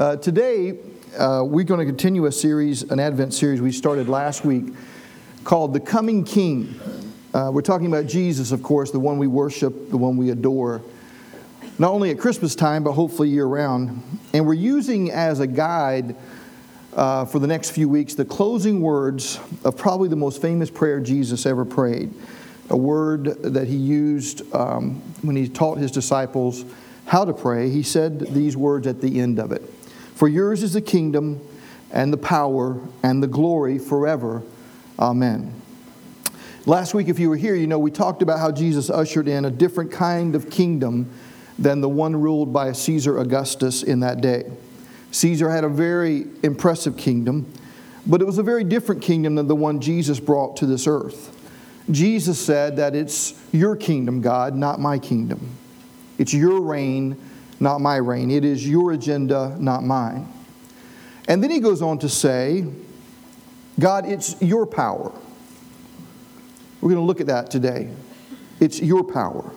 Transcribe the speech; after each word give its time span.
Uh, 0.00 0.16
today, 0.16 0.78
uh, 1.18 1.44
we're 1.44 1.62
going 1.62 1.78
to 1.78 1.84
continue 1.84 2.24
a 2.24 2.32
series, 2.32 2.84
an 2.84 2.98
Advent 2.98 3.34
series 3.34 3.60
we 3.60 3.70
started 3.70 4.08
last 4.08 4.46
week 4.46 4.72
called 5.44 5.74
The 5.74 5.80
Coming 5.80 6.24
King. 6.24 6.74
Uh, 7.34 7.50
we're 7.52 7.60
talking 7.60 7.86
about 7.86 8.06
Jesus, 8.06 8.50
of 8.50 8.62
course, 8.62 8.90
the 8.92 8.98
one 8.98 9.18
we 9.18 9.26
worship, 9.26 9.90
the 9.90 9.98
one 9.98 10.16
we 10.16 10.30
adore, 10.30 10.80
not 11.78 11.90
only 11.90 12.08
at 12.08 12.18
Christmas 12.18 12.54
time, 12.54 12.82
but 12.82 12.92
hopefully 12.92 13.28
year 13.28 13.44
round. 13.44 14.02
And 14.32 14.46
we're 14.46 14.54
using 14.54 15.10
as 15.10 15.38
a 15.38 15.46
guide 15.46 16.16
uh, 16.94 17.26
for 17.26 17.38
the 17.38 17.46
next 17.46 17.72
few 17.72 17.86
weeks 17.86 18.14
the 18.14 18.24
closing 18.24 18.80
words 18.80 19.38
of 19.64 19.76
probably 19.76 20.08
the 20.08 20.16
most 20.16 20.40
famous 20.40 20.70
prayer 20.70 21.00
Jesus 21.00 21.44
ever 21.44 21.66
prayed, 21.66 22.10
a 22.70 22.76
word 22.76 23.24
that 23.42 23.68
he 23.68 23.76
used 23.76 24.50
um, 24.54 25.02
when 25.20 25.36
he 25.36 25.46
taught 25.46 25.76
his 25.76 25.90
disciples 25.90 26.64
how 27.04 27.26
to 27.26 27.34
pray. 27.34 27.68
He 27.68 27.82
said 27.82 28.20
these 28.20 28.56
words 28.56 28.86
at 28.86 29.02
the 29.02 29.20
end 29.20 29.38
of 29.38 29.52
it. 29.52 29.62
For 30.20 30.28
yours 30.28 30.62
is 30.62 30.74
the 30.74 30.82
kingdom 30.82 31.40
and 31.90 32.12
the 32.12 32.18
power 32.18 32.78
and 33.02 33.22
the 33.22 33.26
glory 33.26 33.78
forever. 33.78 34.42
Amen. 34.98 35.54
Last 36.66 36.92
week, 36.92 37.08
if 37.08 37.18
you 37.18 37.30
were 37.30 37.38
here, 37.38 37.54
you 37.54 37.66
know 37.66 37.78
we 37.78 37.90
talked 37.90 38.20
about 38.20 38.38
how 38.38 38.52
Jesus 38.52 38.90
ushered 38.90 39.28
in 39.28 39.46
a 39.46 39.50
different 39.50 39.90
kind 39.90 40.34
of 40.34 40.50
kingdom 40.50 41.10
than 41.58 41.80
the 41.80 41.88
one 41.88 42.14
ruled 42.14 42.52
by 42.52 42.72
Caesar 42.72 43.18
Augustus 43.18 43.82
in 43.82 44.00
that 44.00 44.20
day. 44.20 44.44
Caesar 45.10 45.48
had 45.48 45.64
a 45.64 45.70
very 45.70 46.26
impressive 46.42 46.98
kingdom, 46.98 47.50
but 48.06 48.20
it 48.20 48.26
was 48.26 48.36
a 48.36 48.42
very 48.42 48.62
different 48.62 49.00
kingdom 49.00 49.36
than 49.36 49.48
the 49.48 49.56
one 49.56 49.80
Jesus 49.80 50.20
brought 50.20 50.54
to 50.58 50.66
this 50.66 50.86
earth. 50.86 51.34
Jesus 51.90 52.38
said 52.38 52.76
that 52.76 52.94
it's 52.94 53.42
your 53.52 53.74
kingdom, 53.74 54.20
God, 54.20 54.54
not 54.54 54.80
my 54.80 54.98
kingdom. 54.98 55.56
It's 56.18 56.34
your 56.34 56.60
reign, 56.60 57.16
not 57.60 57.80
my 57.80 57.96
reign. 57.96 58.30
It 58.30 58.44
is 58.44 58.66
your 58.66 58.92
agenda, 58.92 59.54
not 59.58 59.84
mine. 59.84 60.32
And 61.28 61.42
then 61.42 61.50
he 61.50 61.60
goes 61.60 61.82
on 61.82 61.98
to 61.98 62.08
say, 62.08 62.64
God, 63.78 64.06
it's 64.06 64.40
your 64.42 64.66
power. 64.66 65.12
We're 66.80 66.88
going 66.88 67.02
to 67.02 67.06
look 67.06 67.20
at 67.20 67.26
that 67.26 67.50
today. 67.50 67.90
It's 68.58 68.80
your 68.80 69.04
power. 69.04 69.52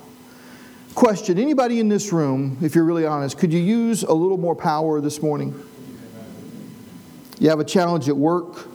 Question 0.93 1.39
Anybody 1.39 1.79
in 1.79 1.89
this 1.89 2.13
room, 2.13 2.57
if 2.61 2.75
you're 2.75 2.83
really 2.83 3.05
honest, 3.05 3.37
could 3.37 3.51
you 3.51 3.59
use 3.59 4.03
a 4.03 4.13
little 4.13 4.37
more 4.37 4.55
power 4.55 5.01
this 5.01 5.21
morning? 5.21 5.59
You 7.39 7.49
have 7.49 7.59
a 7.59 7.65
challenge 7.65 8.07
at 8.07 8.15
work, 8.15 8.67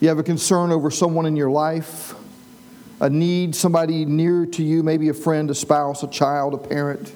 you 0.00 0.08
have 0.08 0.18
a 0.18 0.22
concern 0.22 0.70
over 0.70 0.90
someone 0.90 1.24
in 1.24 1.36
your 1.36 1.50
life, 1.50 2.14
a 3.00 3.08
need, 3.08 3.56
somebody 3.56 4.04
near 4.04 4.44
to 4.46 4.62
you, 4.62 4.82
maybe 4.82 5.08
a 5.08 5.14
friend, 5.14 5.50
a 5.50 5.54
spouse, 5.54 6.02
a 6.02 6.08
child, 6.08 6.52
a 6.52 6.58
parent. 6.58 7.12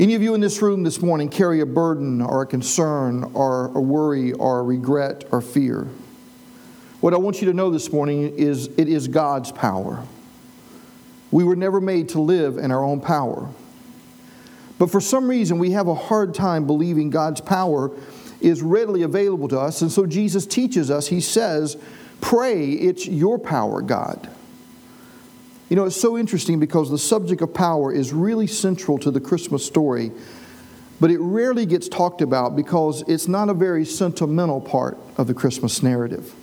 Any 0.00 0.14
of 0.14 0.22
you 0.22 0.32
in 0.32 0.40
this 0.40 0.62
room 0.62 0.82
this 0.82 1.02
morning 1.02 1.28
carry 1.28 1.60
a 1.60 1.66
burden 1.66 2.22
or 2.22 2.40
a 2.40 2.46
concern 2.46 3.22
or 3.34 3.66
a 3.74 3.80
worry 3.82 4.32
or 4.32 4.60
a 4.60 4.62
regret 4.62 5.24
or 5.30 5.42
fear. 5.42 5.88
What 7.02 7.12
I 7.12 7.18
want 7.18 7.42
you 7.42 7.48
to 7.48 7.52
know 7.52 7.68
this 7.68 7.92
morning 7.92 8.34
is 8.34 8.68
it 8.78 8.88
is 8.88 9.08
God's 9.08 9.52
power. 9.52 10.02
We 11.30 11.44
were 11.44 11.54
never 11.54 11.82
made 11.82 12.08
to 12.10 12.20
live 12.22 12.56
in 12.56 12.70
our 12.70 12.82
own 12.82 13.02
power. 13.02 13.50
But 14.78 14.90
for 14.90 15.02
some 15.02 15.28
reason, 15.28 15.58
we 15.58 15.72
have 15.72 15.86
a 15.86 15.94
hard 15.94 16.32
time 16.34 16.66
believing 16.66 17.10
God's 17.10 17.42
power 17.42 17.90
is 18.40 18.62
readily 18.62 19.02
available 19.02 19.48
to 19.48 19.60
us. 19.60 19.82
And 19.82 19.92
so 19.92 20.06
Jesus 20.06 20.46
teaches 20.46 20.90
us, 20.90 21.08
He 21.08 21.20
says, 21.20 21.76
Pray, 22.22 22.70
it's 22.70 23.06
your 23.06 23.38
power, 23.38 23.82
God. 23.82 24.30
You 25.70 25.76
know, 25.76 25.84
it's 25.84 26.00
so 26.00 26.18
interesting 26.18 26.58
because 26.58 26.90
the 26.90 26.98
subject 26.98 27.40
of 27.42 27.54
power 27.54 27.92
is 27.92 28.12
really 28.12 28.48
central 28.48 28.98
to 28.98 29.10
the 29.12 29.20
Christmas 29.20 29.64
story, 29.64 30.10
but 31.00 31.12
it 31.12 31.18
rarely 31.18 31.64
gets 31.64 31.88
talked 31.88 32.22
about 32.22 32.56
because 32.56 33.04
it's 33.06 33.28
not 33.28 33.48
a 33.48 33.54
very 33.54 33.84
sentimental 33.84 34.60
part 34.60 34.98
of 35.16 35.28
the 35.28 35.34
Christmas 35.34 35.80
narrative. 35.80 36.34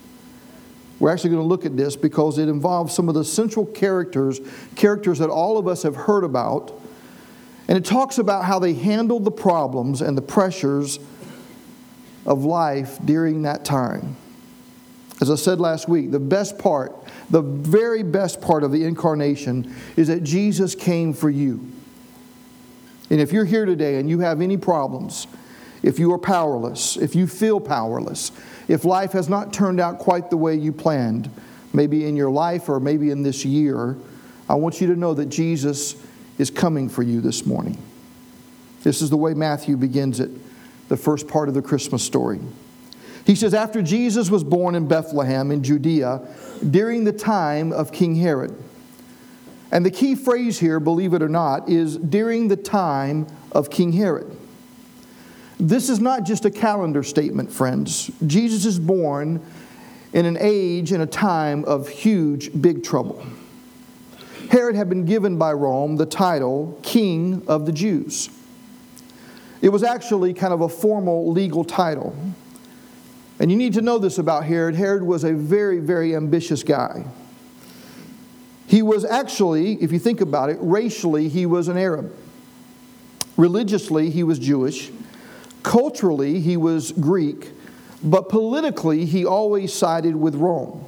We're 0.98 1.10
actually 1.10 1.30
going 1.30 1.42
to 1.42 1.46
look 1.46 1.66
at 1.66 1.76
this 1.76 1.94
because 1.94 2.38
it 2.38 2.48
involves 2.48 2.94
some 2.94 3.08
of 3.10 3.14
the 3.14 3.24
central 3.24 3.66
characters, 3.66 4.40
characters 4.76 5.18
that 5.18 5.28
all 5.28 5.58
of 5.58 5.68
us 5.68 5.82
have 5.82 5.94
heard 5.94 6.24
about. 6.24 6.72
And 7.68 7.76
it 7.76 7.84
talks 7.84 8.16
about 8.16 8.44
how 8.44 8.58
they 8.58 8.72
handled 8.72 9.24
the 9.24 9.30
problems 9.30 10.00
and 10.00 10.16
the 10.16 10.22
pressures 10.22 10.98
of 12.24 12.44
life 12.46 12.98
during 13.04 13.42
that 13.42 13.66
time. 13.66 14.16
As 15.20 15.30
I 15.30 15.34
said 15.34 15.60
last 15.60 15.86
week, 15.86 16.12
the 16.12 16.18
best 16.18 16.58
part 16.58 16.96
the 17.30 17.42
very 17.42 18.02
best 18.02 18.40
part 18.40 18.64
of 18.64 18.72
the 18.72 18.84
incarnation 18.84 19.74
is 19.96 20.08
that 20.08 20.24
Jesus 20.24 20.74
came 20.74 21.12
for 21.12 21.28
you. 21.28 21.70
And 23.10 23.20
if 23.20 23.32
you're 23.32 23.44
here 23.44 23.64
today 23.64 23.96
and 23.96 24.08
you 24.08 24.20
have 24.20 24.40
any 24.40 24.56
problems, 24.56 25.26
if 25.82 25.98
you 25.98 26.12
are 26.12 26.18
powerless, 26.18 26.96
if 26.96 27.14
you 27.14 27.26
feel 27.26 27.60
powerless, 27.60 28.32
if 28.66 28.84
life 28.84 29.12
has 29.12 29.28
not 29.28 29.52
turned 29.52 29.80
out 29.80 29.98
quite 29.98 30.30
the 30.30 30.36
way 30.36 30.54
you 30.54 30.72
planned, 30.72 31.30
maybe 31.72 32.06
in 32.06 32.16
your 32.16 32.30
life 32.30 32.68
or 32.68 32.80
maybe 32.80 33.10
in 33.10 33.22
this 33.22 33.44
year, 33.44 33.96
I 34.48 34.54
want 34.54 34.80
you 34.80 34.86
to 34.88 34.96
know 34.96 35.14
that 35.14 35.26
Jesus 35.26 35.96
is 36.38 36.50
coming 36.50 36.88
for 36.88 37.02
you 37.02 37.20
this 37.20 37.46
morning. 37.46 37.78
This 38.82 39.02
is 39.02 39.10
the 39.10 39.16
way 39.16 39.34
Matthew 39.34 39.76
begins 39.76 40.20
it, 40.20 40.30
the 40.88 40.96
first 40.96 41.28
part 41.28 41.48
of 41.48 41.54
the 41.54 41.62
Christmas 41.62 42.02
story. 42.02 42.40
He 43.28 43.34
says, 43.34 43.52
After 43.52 43.82
Jesus 43.82 44.30
was 44.30 44.42
born 44.42 44.74
in 44.74 44.88
Bethlehem 44.88 45.50
in 45.50 45.62
Judea 45.62 46.26
during 46.70 47.04
the 47.04 47.12
time 47.12 47.74
of 47.74 47.92
King 47.92 48.16
Herod. 48.16 48.56
And 49.70 49.84
the 49.84 49.90
key 49.90 50.14
phrase 50.14 50.58
here, 50.58 50.80
believe 50.80 51.12
it 51.12 51.22
or 51.22 51.28
not, 51.28 51.68
is 51.68 51.98
during 51.98 52.48
the 52.48 52.56
time 52.56 53.26
of 53.52 53.68
King 53.68 53.92
Herod. 53.92 54.34
This 55.60 55.90
is 55.90 56.00
not 56.00 56.24
just 56.24 56.46
a 56.46 56.50
calendar 56.50 57.02
statement, 57.02 57.52
friends. 57.52 58.10
Jesus 58.26 58.64
is 58.64 58.78
born 58.78 59.44
in 60.14 60.24
an 60.24 60.38
age 60.40 60.90
and 60.92 61.02
a 61.02 61.06
time 61.06 61.66
of 61.66 61.86
huge, 61.86 62.50
big 62.58 62.82
trouble. 62.82 63.22
Herod 64.50 64.74
had 64.74 64.88
been 64.88 65.04
given 65.04 65.36
by 65.36 65.52
Rome 65.52 65.96
the 65.96 66.06
title 66.06 66.80
King 66.82 67.42
of 67.46 67.66
the 67.66 67.72
Jews. 67.72 68.30
It 69.60 69.68
was 69.68 69.82
actually 69.82 70.32
kind 70.32 70.54
of 70.54 70.62
a 70.62 70.68
formal 70.70 71.30
legal 71.30 71.62
title. 71.62 72.16
And 73.40 73.50
you 73.50 73.56
need 73.56 73.74
to 73.74 73.82
know 73.82 73.98
this 73.98 74.18
about 74.18 74.44
Herod. 74.44 74.74
Herod 74.74 75.02
was 75.02 75.24
a 75.24 75.32
very, 75.32 75.78
very 75.78 76.14
ambitious 76.16 76.62
guy. 76.62 77.04
He 78.66 78.82
was 78.82 79.04
actually, 79.04 79.74
if 79.82 79.92
you 79.92 79.98
think 79.98 80.20
about 80.20 80.50
it, 80.50 80.58
racially, 80.60 81.28
he 81.28 81.46
was 81.46 81.68
an 81.68 81.78
Arab. 81.78 82.14
Religiously, 83.36 84.10
he 84.10 84.22
was 84.22 84.38
Jewish. 84.38 84.90
Culturally, 85.62 86.40
he 86.40 86.56
was 86.56 86.92
Greek. 86.92 87.52
But 88.02 88.28
politically, 88.28 89.04
he 89.04 89.24
always 89.24 89.72
sided 89.72 90.16
with 90.16 90.34
Rome. 90.34 90.84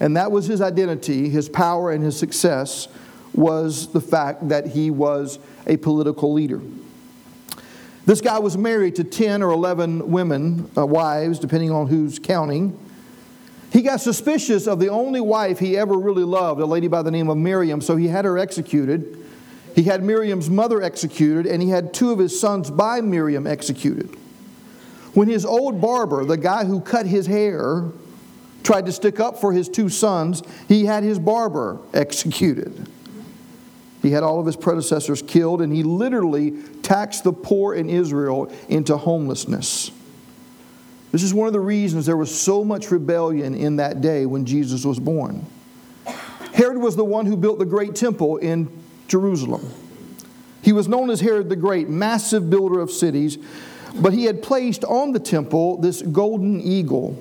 And 0.00 0.16
that 0.16 0.32
was 0.32 0.46
his 0.46 0.62
identity, 0.62 1.28
his 1.28 1.48
power, 1.48 1.92
and 1.92 2.02
his 2.02 2.18
success 2.18 2.88
was 3.34 3.92
the 3.92 4.00
fact 4.00 4.48
that 4.48 4.68
he 4.68 4.90
was 4.90 5.38
a 5.66 5.76
political 5.76 6.32
leader. 6.32 6.60
This 8.06 8.20
guy 8.20 8.38
was 8.38 8.56
married 8.56 8.96
to 8.96 9.04
10 9.04 9.42
or 9.42 9.50
11 9.50 10.10
women, 10.10 10.70
uh, 10.76 10.86
wives, 10.86 11.38
depending 11.38 11.70
on 11.70 11.86
who's 11.86 12.18
counting. 12.18 12.78
He 13.72 13.82
got 13.82 14.00
suspicious 14.00 14.66
of 14.66 14.80
the 14.80 14.88
only 14.88 15.20
wife 15.20 15.58
he 15.58 15.76
ever 15.76 15.94
really 15.94 16.24
loved, 16.24 16.60
a 16.60 16.66
lady 16.66 16.88
by 16.88 17.02
the 17.02 17.10
name 17.10 17.28
of 17.28 17.36
Miriam, 17.36 17.80
so 17.80 17.96
he 17.96 18.08
had 18.08 18.24
her 18.24 18.38
executed. 18.38 19.16
He 19.76 19.84
had 19.84 20.02
Miriam's 20.02 20.50
mother 20.50 20.82
executed, 20.82 21.46
and 21.46 21.62
he 21.62 21.68
had 21.68 21.94
two 21.94 22.10
of 22.10 22.18
his 22.18 22.38
sons 22.38 22.70
by 22.70 23.00
Miriam 23.00 23.46
executed. 23.46 24.16
When 25.14 25.28
his 25.28 25.44
old 25.44 25.80
barber, 25.80 26.24
the 26.24 26.36
guy 26.36 26.64
who 26.64 26.80
cut 26.80 27.06
his 27.06 27.26
hair, 27.26 27.84
tried 28.62 28.86
to 28.86 28.92
stick 28.92 29.20
up 29.20 29.40
for 29.40 29.52
his 29.52 29.68
two 29.68 29.88
sons, 29.88 30.42
he 30.68 30.86
had 30.86 31.02
his 31.02 31.18
barber 31.18 31.78
executed. 31.94 32.88
He 34.02 34.10
had 34.10 34.22
all 34.22 34.40
of 34.40 34.46
his 34.46 34.56
predecessors 34.56 35.22
killed, 35.22 35.60
and 35.60 35.72
he 35.72 35.82
literally 35.82 36.62
taxed 36.82 37.24
the 37.24 37.32
poor 37.32 37.74
in 37.74 37.90
Israel 37.90 38.50
into 38.68 38.96
homelessness. 38.96 39.90
This 41.12 41.22
is 41.22 41.34
one 41.34 41.48
of 41.48 41.52
the 41.52 41.60
reasons 41.60 42.06
there 42.06 42.16
was 42.16 42.36
so 42.38 42.64
much 42.64 42.90
rebellion 42.90 43.54
in 43.54 43.76
that 43.76 44.00
day 44.00 44.26
when 44.26 44.46
Jesus 44.46 44.84
was 44.84 44.98
born. 45.00 45.44
Herod 46.52 46.78
was 46.78 46.96
the 46.96 47.04
one 47.04 47.26
who 47.26 47.36
built 47.36 47.58
the 47.58 47.64
great 47.64 47.94
temple 47.94 48.36
in 48.36 48.68
Jerusalem. 49.08 49.68
He 50.62 50.72
was 50.72 50.88
known 50.88 51.10
as 51.10 51.20
Herod 51.20 51.48
the 51.48 51.56
Great, 51.56 51.88
massive 51.88 52.48
builder 52.50 52.80
of 52.80 52.90
cities, 52.90 53.38
but 53.94 54.12
he 54.12 54.24
had 54.24 54.42
placed 54.42 54.84
on 54.84 55.12
the 55.12 55.18
temple 55.18 55.78
this 55.78 56.02
golden 56.02 56.60
eagle. 56.60 57.20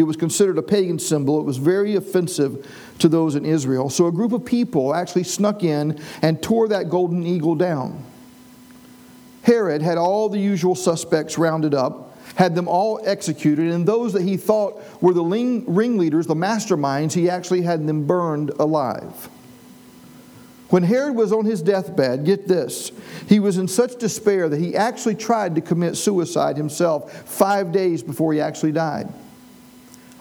It 0.00 0.04
was 0.04 0.16
considered 0.16 0.56
a 0.56 0.62
pagan 0.62 0.98
symbol. 0.98 1.38
It 1.38 1.44
was 1.44 1.58
very 1.58 1.94
offensive 1.94 2.66
to 3.00 3.08
those 3.08 3.34
in 3.34 3.44
Israel. 3.44 3.90
So 3.90 4.06
a 4.06 4.12
group 4.12 4.32
of 4.32 4.44
people 4.46 4.94
actually 4.94 5.24
snuck 5.24 5.62
in 5.62 6.00
and 6.22 6.42
tore 6.42 6.68
that 6.68 6.88
golden 6.88 7.26
eagle 7.26 7.54
down. 7.54 8.02
Herod 9.42 9.82
had 9.82 9.98
all 9.98 10.30
the 10.30 10.38
usual 10.38 10.74
suspects 10.74 11.36
rounded 11.36 11.74
up, 11.74 12.16
had 12.36 12.54
them 12.54 12.66
all 12.66 13.00
executed, 13.04 13.70
and 13.72 13.86
those 13.86 14.14
that 14.14 14.22
he 14.22 14.38
thought 14.38 14.82
were 15.02 15.12
the 15.12 15.22
ringleaders, 15.22 16.26
the 16.26 16.34
masterminds, 16.34 17.12
he 17.12 17.28
actually 17.28 17.62
had 17.62 17.86
them 17.86 18.06
burned 18.06 18.50
alive. 18.58 19.28
When 20.70 20.82
Herod 20.84 21.16
was 21.16 21.32
on 21.32 21.44
his 21.44 21.60
deathbed, 21.62 22.24
get 22.24 22.48
this, 22.48 22.92
he 23.28 23.40
was 23.40 23.58
in 23.58 23.68
such 23.68 23.98
despair 23.98 24.48
that 24.48 24.60
he 24.60 24.76
actually 24.76 25.16
tried 25.16 25.56
to 25.56 25.60
commit 25.60 25.96
suicide 25.96 26.56
himself 26.56 27.12
five 27.28 27.72
days 27.72 28.02
before 28.02 28.32
he 28.32 28.40
actually 28.40 28.72
died. 28.72 29.12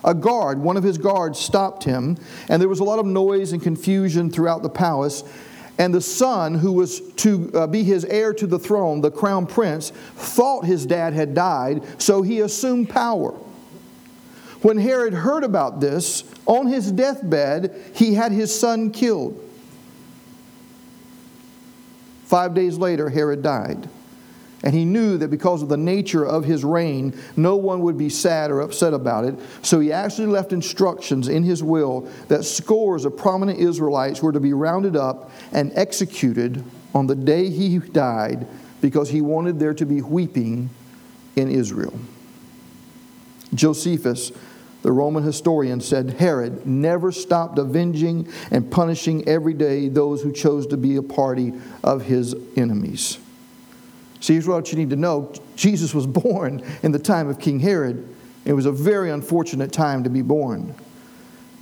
A 0.03 0.13
guard, 0.13 0.59
one 0.59 0.77
of 0.77 0.83
his 0.83 0.97
guards, 0.97 1.39
stopped 1.39 1.83
him, 1.83 2.17
and 2.47 2.61
there 2.61 2.69
was 2.69 2.79
a 2.79 2.83
lot 2.83 2.99
of 2.99 3.05
noise 3.05 3.51
and 3.51 3.61
confusion 3.61 4.31
throughout 4.31 4.63
the 4.63 4.69
palace. 4.69 5.23
And 5.77 5.93
the 5.93 6.01
son, 6.01 6.55
who 6.55 6.73
was 6.73 6.99
to 6.99 7.49
uh, 7.53 7.67
be 7.67 7.83
his 7.83 8.03
heir 8.05 8.33
to 8.33 8.47
the 8.47 8.59
throne, 8.59 9.01
the 9.01 9.11
crown 9.11 9.45
prince, 9.45 9.91
thought 10.15 10.65
his 10.65 10.85
dad 10.85 11.13
had 11.13 11.33
died, 11.33 11.83
so 12.01 12.21
he 12.21 12.41
assumed 12.41 12.89
power. 12.89 13.31
When 14.61 14.77
Herod 14.77 15.13
heard 15.13 15.45
about 15.45 15.79
this, 15.79 16.23
on 16.45 16.67
his 16.67 16.91
deathbed, 16.91 17.91
he 17.95 18.13
had 18.13 18.33
his 18.33 18.57
son 18.57 18.91
killed. 18.91 19.39
Five 22.25 22.53
days 22.53 22.77
later, 22.77 23.09
Herod 23.09 23.41
died. 23.41 23.89
And 24.63 24.73
he 24.73 24.83
knew 24.83 25.17
that 25.17 25.29
because 25.29 25.61
of 25.61 25.69
the 25.69 25.77
nature 25.77 26.25
of 26.25 26.43
his 26.43 26.65
reign, 26.65 27.17
no 27.37 27.55
one 27.55 27.81
would 27.81 27.97
be 27.97 28.09
sad 28.09 28.51
or 28.51 28.59
upset 28.59 28.93
about 28.93 29.23
it. 29.23 29.39
So 29.61 29.79
he 29.79 29.91
actually 29.91 30.27
left 30.27 30.51
instructions 30.51 31.29
in 31.29 31.43
his 31.43 31.63
will 31.63 32.09
that 32.27 32.43
scores 32.43 33.05
of 33.05 33.15
prominent 33.15 33.59
Israelites 33.59 34.21
were 34.21 34.33
to 34.33 34.39
be 34.39 34.51
rounded 34.51 34.97
up 34.97 35.31
and 35.53 35.71
executed 35.75 36.63
on 36.93 37.07
the 37.07 37.15
day 37.15 37.49
he 37.49 37.77
died 37.79 38.47
because 38.81 39.09
he 39.09 39.21
wanted 39.21 39.59
there 39.59 39.73
to 39.73 39.85
be 39.85 40.01
weeping 40.01 40.69
in 41.35 41.49
Israel. 41.49 41.97
Josephus 43.53 44.31
the 44.81 44.91
Roman 44.91 45.23
historian 45.23 45.81
said 45.81 46.11
Herod 46.11 46.65
never 46.65 47.11
stopped 47.11 47.59
avenging 47.59 48.29
and 48.49 48.71
punishing 48.71 49.27
every 49.27 49.53
day 49.53 49.89
those 49.89 50.21
who 50.21 50.31
chose 50.31 50.67
to 50.67 50.77
be 50.77 50.95
a 50.95 51.03
party 51.03 51.53
of 51.83 52.03
his 52.03 52.33
enemies. 52.55 53.17
See, 54.19 54.33
here's 54.33 54.47
what 54.47 54.71
you 54.71 54.77
need 54.77 54.89
to 54.89 54.95
know 54.95 55.33
Jesus 55.55 55.93
was 55.93 56.05
born 56.07 56.63
in 56.83 56.91
the 56.91 56.99
time 56.99 57.29
of 57.29 57.39
King 57.39 57.59
Herod. 57.59 58.15
It 58.45 58.53
was 58.53 58.65
a 58.65 58.71
very 58.71 59.11
unfortunate 59.11 59.71
time 59.71 60.03
to 60.03 60.09
be 60.09 60.21
born. 60.21 60.75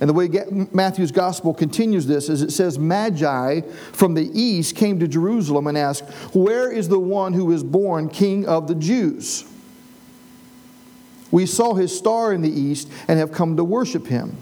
And 0.00 0.08
the 0.08 0.14
way 0.14 0.28
Matthew's 0.72 1.10
gospel 1.10 1.52
continues 1.52 2.06
this 2.06 2.28
is 2.28 2.42
it 2.42 2.52
says, 2.52 2.78
Magi 2.78 3.62
from 3.92 4.14
the 4.14 4.30
east 4.32 4.76
came 4.76 5.00
to 5.00 5.08
Jerusalem 5.08 5.66
and 5.66 5.76
asked, 5.76 6.04
Where 6.34 6.70
is 6.70 6.88
the 6.88 7.00
one 7.00 7.32
who 7.32 7.50
is 7.50 7.64
born 7.64 8.08
king 8.08 8.46
of 8.46 8.68
the 8.68 8.76
Jews? 8.76 9.44
We 11.30 11.46
saw 11.46 11.74
his 11.74 11.96
star 11.96 12.32
in 12.32 12.42
the 12.42 12.50
east 12.50 12.90
and 13.08 13.18
have 13.18 13.32
come 13.32 13.56
to 13.56 13.64
worship 13.64 14.06
him. 14.06 14.36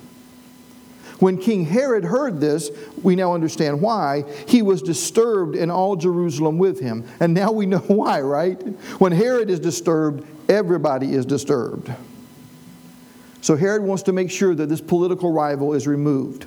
When 1.19 1.39
King 1.39 1.65
Herod 1.65 2.05
heard 2.05 2.41
this, 2.41 2.71
we 3.03 3.17
now 3.17 3.33
understand 3.33 3.81
why. 3.81 4.25
He 4.47 4.63
was 4.63 4.83
disturbed 4.83 5.57
and 5.57 5.71
all 5.73 5.97
Jerusalem 5.97 6.59
with 6.59 6.81
him. 6.81 7.09
And 7.21 7.33
now 7.33 7.53
we 7.53 7.67
know 7.67 7.79
why, 7.87 8.21
right? 8.21 8.61
When 8.99 9.13
Herod 9.13 9.51
is 9.51 9.61
disturbed, 9.61 10.27
everybody 10.49 11.15
is 11.15 11.25
disturbed. 11.25 11.91
So 13.41 13.57
Herod 13.57 13.83
wants 13.83 14.03
to 14.05 14.13
make 14.13 14.31
sure 14.31 14.55
that 14.55 14.69
this 14.69 14.81
political 14.81 15.33
rival 15.33 15.73
is 15.73 15.87
removed. 15.87 16.47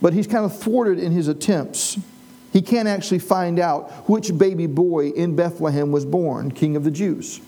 But 0.00 0.14
he's 0.14 0.26
kind 0.26 0.44
of 0.44 0.58
thwarted 0.58 0.98
in 0.98 1.12
his 1.12 1.28
attempts. 1.28 1.98
He 2.52 2.62
can't 2.62 2.88
actually 2.88 3.18
find 3.18 3.58
out 3.58 4.08
which 4.08 4.36
baby 4.36 4.66
boy 4.66 5.10
in 5.10 5.36
Bethlehem 5.36 5.92
was 5.92 6.04
born, 6.04 6.50
king 6.50 6.74
of 6.74 6.84
the 6.84 6.90
Jews. 6.90 7.40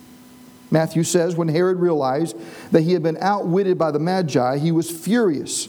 Matthew 0.71 1.03
says, 1.03 1.35
when 1.35 1.49
Herod 1.49 1.79
realized 1.79 2.37
that 2.71 2.83
he 2.83 2.93
had 2.93 3.03
been 3.03 3.19
outwitted 3.21 3.79
by 3.79 3.91
the 3.91 3.99
Magi, 3.99 4.59
he 4.59 4.71
was 4.73 4.91
furious. 4.91 5.69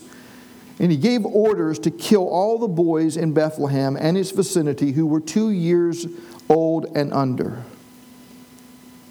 And 0.79 0.91
he 0.91 0.97
gave 0.97 1.25
orders 1.25 1.79
to 1.79 1.91
kill 1.91 2.27
all 2.27 2.57
the 2.57 2.67
boys 2.67 3.15
in 3.15 3.33
Bethlehem 3.33 3.95
and 3.95 4.17
its 4.17 4.31
vicinity 4.31 4.91
who 4.91 5.05
were 5.05 5.19
two 5.19 5.51
years 5.51 6.07
old 6.49 6.85
and 6.95 7.13
under. 7.13 7.63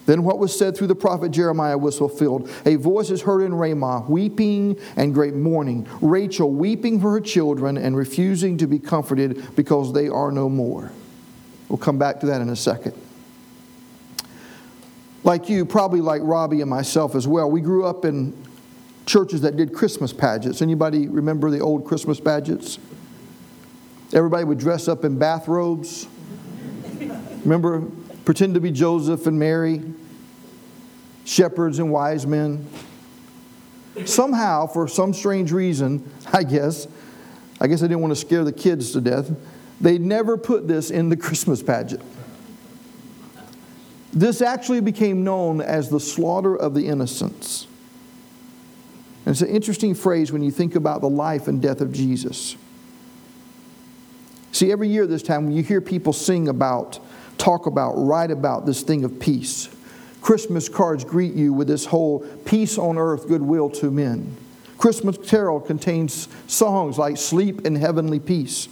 Then 0.05 0.25
what 0.25 0.41
was 0.41 0.57
said 0.57 0.77
through 0.77 0.89
the 0.89 0.97
prophet 0.97 1.31
Jeremiah 1.31 1.79
was 1.79 1.97
fulfilled. 1.97 2.51
A 2.67 2.75
voice 2.75 3.11
is 3.11 3.23
heard 3.23 3.43
in 3.43 3.55
Ramah, 3.55 4.07
weeping 4.09 4.77
and 4.97 5.15
great 5.15 5.35
mourning. 5.35 5.87
Rachel 6.01 6.51
weeping 6.51 7.01
for 7.01 7.13
her 7.13 7.21
children 7.21 7.79
and 7.79 7.97
refusing 7.97 8.59
to 8.59 8.67
be 8.67 8.81
comforted 8.81 9.55
because 9.55 9.93
they 9.93 10.09
are 10.09 10.33
no 10.33 10.49
more. 10.49 10.91
We'll 11.69 11.79
come 11.79 11.99
back 11.99 12.19
to 12.21 12.27
that 12.27 12.41
in 12.41 12.49
a 12.49 12.57
second 12.57 12.95
like 15.25 15.49
you, 15.49 15.65
probably 15.65 16.01
like 16.01 16.21
Robbie 16.25 16.61
and 16.61 16.71
myself 16.71 17.15
as 17.15 17.27
well, 17.29 17.51
we 17.51 17.61
grew 17.61 17.85
up 17.85 18.05
in 18.05 18.37
churches 19.07 19.41
that 19.43 19.57
did 19.57 19.73
Christmas 19.73 20.13
pageants. 20.13 20.63
Anybody 20.63 21.09
remember 21.09 21.51
the 21.51 21.61
old 21.61 21.85
Christmas 21.85 22.21
pageants? 22.21 22.79
Everybody 24.13 24.45
would 24.45 24.59
dress 24.59 24.89
up 24.89 25.05
in 25.05 25.19
bathrobes. 25.19 26.07
Remember, 27.45 27.83
pretend 28.25 28.55
to 28.55 28.61
be 28.61 28.71
Joseph 28.71 29.27
and 29.27 29.39
Mary, 29.39 29.83
shepherds 31.25 31.79
and 31.79 31.91
wise 31.91 32.27
men. 32.27 32.69
Somehow, 34.05 34.67
for 34.67 34.87
some 34.87 35.13
strange 35.13 35.53
reason, 35.53 36.11
I 36.33 36.45
guess, 36.45 36.87
I 37.61 37.67
guess 37.67 37.83
I 37.83 37.87
didn't 37.87 38.01
want 38.01 38.13
to 38.13 38.21
scare 38.21 38.45
the 38.45 38.53
kids 38.53 38.93
to 38.93 39.01
death, 39.01 39.31
they 39.81 39.99
never 39.99 40.37
put 40.37 40.69
this 40.69 40.91
in 40.91 41.09
the 41.09 41.17
Christmas 41.19 41.63
pageant. 41.63 42.03
This 44.13 44.43
actually 44.43 44.81
became 44.81 45.25
known 45.25 45.63
as 45.63 45.89
the 45.89 45.99
slaughter 45.99 46.55
of 46.55 46.75
the 46.75 46.87
innocents. 46.87 47.67
And 49.25 49.33
it's 49.33 49.41
an 49.41 49.49
interesting 49.49 49.95
phrase 49.95 50.33
when 50.33 50.43
you 50.43 50.51
think 50.51 50.75
about 50.75 51.01
the 51.01 51.09
life 51.09 51.49
and 51.49 51.63
death 51.63 51.81
of 51.81 51.93
Jesus. 51.93 52.57
See, 54.51 54.71
every 54.71 54.89
year 54.89 55.07
this 55.07 55.23
time, 55.23 55.45
when 55.45 55.53
you 55.53 55.63
hear 55.63 55.81
people 55.81 56.13
sing 56.13 56.49
about, 56.49 56.99
talk 57.39 57.67
about, 57.67 57.93
write 57.95 58.31
about 58.31 58.67
this 58.67 58.83
thing 58.83 59.05
of 59.05 59.19
peace, 59.21 59.69
Christmas 60.21 60.69
cards 60.69 61.05
greet 61.05 61.35
you 61.35 61.53
with 61.53 61.69
this 61.69 61.87
whole 61.87 62.21
peace 62.45 62.79
on 62.79 62.99
earth, 62.99 63.27
goodwill 63.27 63.71
to 63.71 63.91
men. 63.91 64.37
Christmas 64.77 65.17
Carol 65.17 65.61
contains 65.61 66.29
songs 66.47 66.99
like 66.99 67.17
Sleep 67.17 67.67
in 67.67 67.77
Heavenly 67.77 68.19
Peace. 68.19 68.69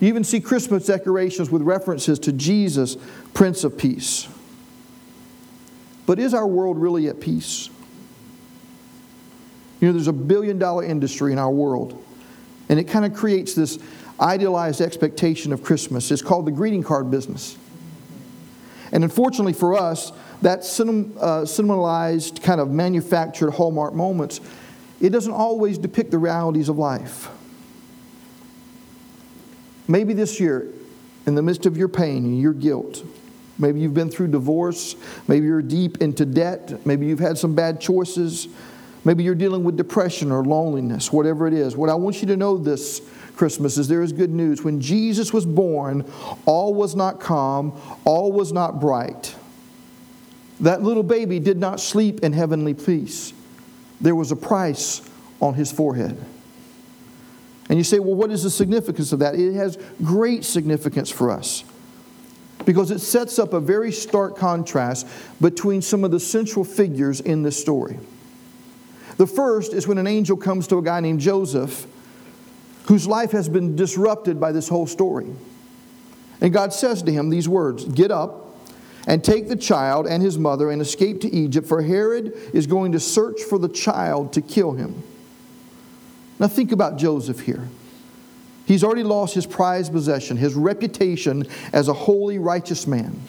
You 0.00 0.08
even 0.08 0.24
see 0.24 0.40
Christmas 0.40 0.86
decorations 0.86 1.50
with 1.50 1.62
references 1.62 2.18
to 2.20 2.32
Jesus, 2.32 2.96
Prince 3.34 3.64
of 3.64 3.76
Peace. 3.76 4.28
But 6.06 6.18
is 6.18 6.34
our 6.34 6.46
world 6.46 6.78
really 6.78 7.08
at 7.08 7.20
peace? 7.20 7.70
You 9.80 9.88
know, 9.88 9.92
there's 9.92 10.08
a 10.08 10.12
billion 10.12 10.58
dollar 10.58 10.84
industry 10.84 11.32
in 11.32 11.38
our 11.38 11.50
world, 11.50 12.02
and 12.68 12.78
it 12.78 12.84
kind 12.84 13.04
of 13.04 13.14
creates 13.14 13.54
this 13.54 13.78
idealized 14.20 14.80
expectation 14.80 15.52
of 15.52 15.62
Christmas. 15.62 16.10
It's 16.10 16.22
called 16.22 16.46
the 16.46 16.52
greeting 16.52 16.82
card 16.82 17.10
business. 17.10 17.56
And 18.92 19.04
unfortunately 19.04 19.52
for 19.52 19.74
us, 19.74 20.12
that 20.42 20.60
cinem- 20.60 21.16
uh, 21.18 21.42
cinemalized, 21.42 22.42
kind 22.42 22.60
of 22.60 22.70
manufactured 22.70 23.50
Hallmark 23.50 23.94
moments, 23.94 24.40
it 25.00 25.10
doesn't 25.10 25.32
always 25.32 25.76
depict 25.76 26.10
the 26.10 26.18
realities 26.18 26.68
of 26.68 26.78
life. 26.78 27.28
Maybe 29.88 30.14
this 30.14 30.40
year, 30.40 30.68
in 31.26 31.34
the 31.34 31.42
midst 31.42 31.66
of 31.66 31.76
your 31.76 31.88
pain 31.88 32.24
and 32.24 32.40
your 32.40 32.54
guilt, 32.54 33.04
Maybe 33.58 33.80
you've 33.80 33.94
been 33.94 34.10
through 34.10 34.28
divorce. 34.28 34.96
Maybe 35.28 35.46
you're 35.46 35.62
deep 35.62 36.02
into 36.02 36.24
debt. 36.26 36.86
Maybe 36.86 37.06
you've 37.06 37.20
had 37.20 37.38
some 37.38 37.54
bad 37.54 37.80
choices. 37.80 38.48
Maybe 39.06 39.22
you're 39.22 39.36
dealing 39.36 39.62
with 39.62 39.76
depression 39.76 40.32
or 40.32 40.44
loneliness, 40.44 41.12
whatever 41.12 41.46
it 41.46 41.54
is. 41.54 41.76
What 41.76 41.88
I 41.88 41.94
want 41.94 42.22
you 42.22 42.26
to 42.26 42.36
know 42.36 42.58
this 42.58 43.00
Christmas 43.36 43.78
is 43.78 43.86
there 43.86 44.02
is 44.02 44.12
good 44.12 44.32
news. 44.32 44.64
When 44.64 44.80
Jesus 44.80 45.32
was 45.32 45.46
born, 45.46 46.04
all 46.44 46.74
was 46.74 46.96
not 46.96 47.20
calm, 47.20 47.80
all 48.04 48.32
was 48.32 48.52
not 48.52 48.80
bright. 48.80 49.32
That 50.58 50.82
little 50.82 51.04
baby 51.04 51.38
did 51.38 51.56
not 51.56 51.78
sleep 51.78 52.24
in 52.24 52.32
heavenly 52.32 52.74
peace. 52.74 53.32
There 54.00 54.16
was 54.16 54.32
a 54.32 54.36
price 54.36 55.08
on 55.40 55.54
his 55.54 55.70
forehead. 55.70 56.18
And 57.68 57.78
you 57.78 57.84
say, 57.84 58.00
well, 58.00 58.16
what 58.16 58.32
is 58.32 58.42
the 58.42 58.50
significance 58.50 59.12
of 59.12 59.20
that? 59.20 59.36
It 59.36 59.54
has 59.54 59.78
great 60.02 60.44
significance 60.44 61.12
for 61.12 61.30
us 61.30 61.62
because 62.64 62.90
it 62.90 62.98
sets 62.98 63.38
up 63.38 63.52
a 63.52 63.60
very 63.60 63.92
stark 63.92 64.36
contrast 64.36 65.06
between 65.40 65.80
some 65.80 66.02
of 66.02 66.10
the 66.10 66.18
central 66.18 66.64
figures 66.64 67.20
in 67.20 67.44
this 67.44 67.60
story. 67.60 68.00
The 69.16 69.26
first 69.26 69.72
is 69.72 69.86
when 69.86 69.98
an 69.98 70.06
angel 70.06 70.36
comes 70.36 70.66
to 70.68 70.78
a 70.78 70.82
guy 70.82 71.00
named 71.00 71.20
Joseph 71.20 71.86
whose 72.86 73.06
life 73.06 73.32
has 73.32 73.48
been 73.48 73.76
disrupted 73.76 74.40
by 74.40 74.52
this 74.52 74.68
whole 74.68 74.86
story. 74.86 75.26
And 76.40 76.52
God 76.52 76.72
says 76.72 77.02
to 77.02 77.12
him 77.12 77.30
these 77.30 77.48
words 77.48 77.84
Get 77.84 78.10
up 78.10 78.46
and 79.06 79.22
take 79.22 79.48
the 79.48 79.56
child 79.56 80.06
and 80.06 80.22
his 80.22 80.38
mother 80.38 80.70
and 80.70 80.82
escape 80.82 81.20
to 81.22 81.28
Egypt, 81.28 81.66
for 81.66 81.82
Herod 81.82 82.32
is 82.52 82.66
going 82.66 82.92
to 82.92 83.00
search 83.00 83.42
for 83.42 83.58
the 83.58 83.68
child 83.68 84.32
to 84.34 84.40
kill 84.40 84.72
him. 84.72 85.02
Now, 86.38 86.48
think 86.48 86.72
about 86.72 86.98
Joseph 86.98 87.40
here. 87.40 87.68
He's 88.66 88.84
already 88.84 89.04
lost 89.04 89.34
his 89.34 89.46
prized 89.46 89.92
possession, 89.92 90.36
his 90.36 90.54
reputation 90.54 91.46
as 91.72 91.88
a 91.88 91.92
holy, 91.92 92.38
righteous 92.38 92.86
man. 92.86 93.20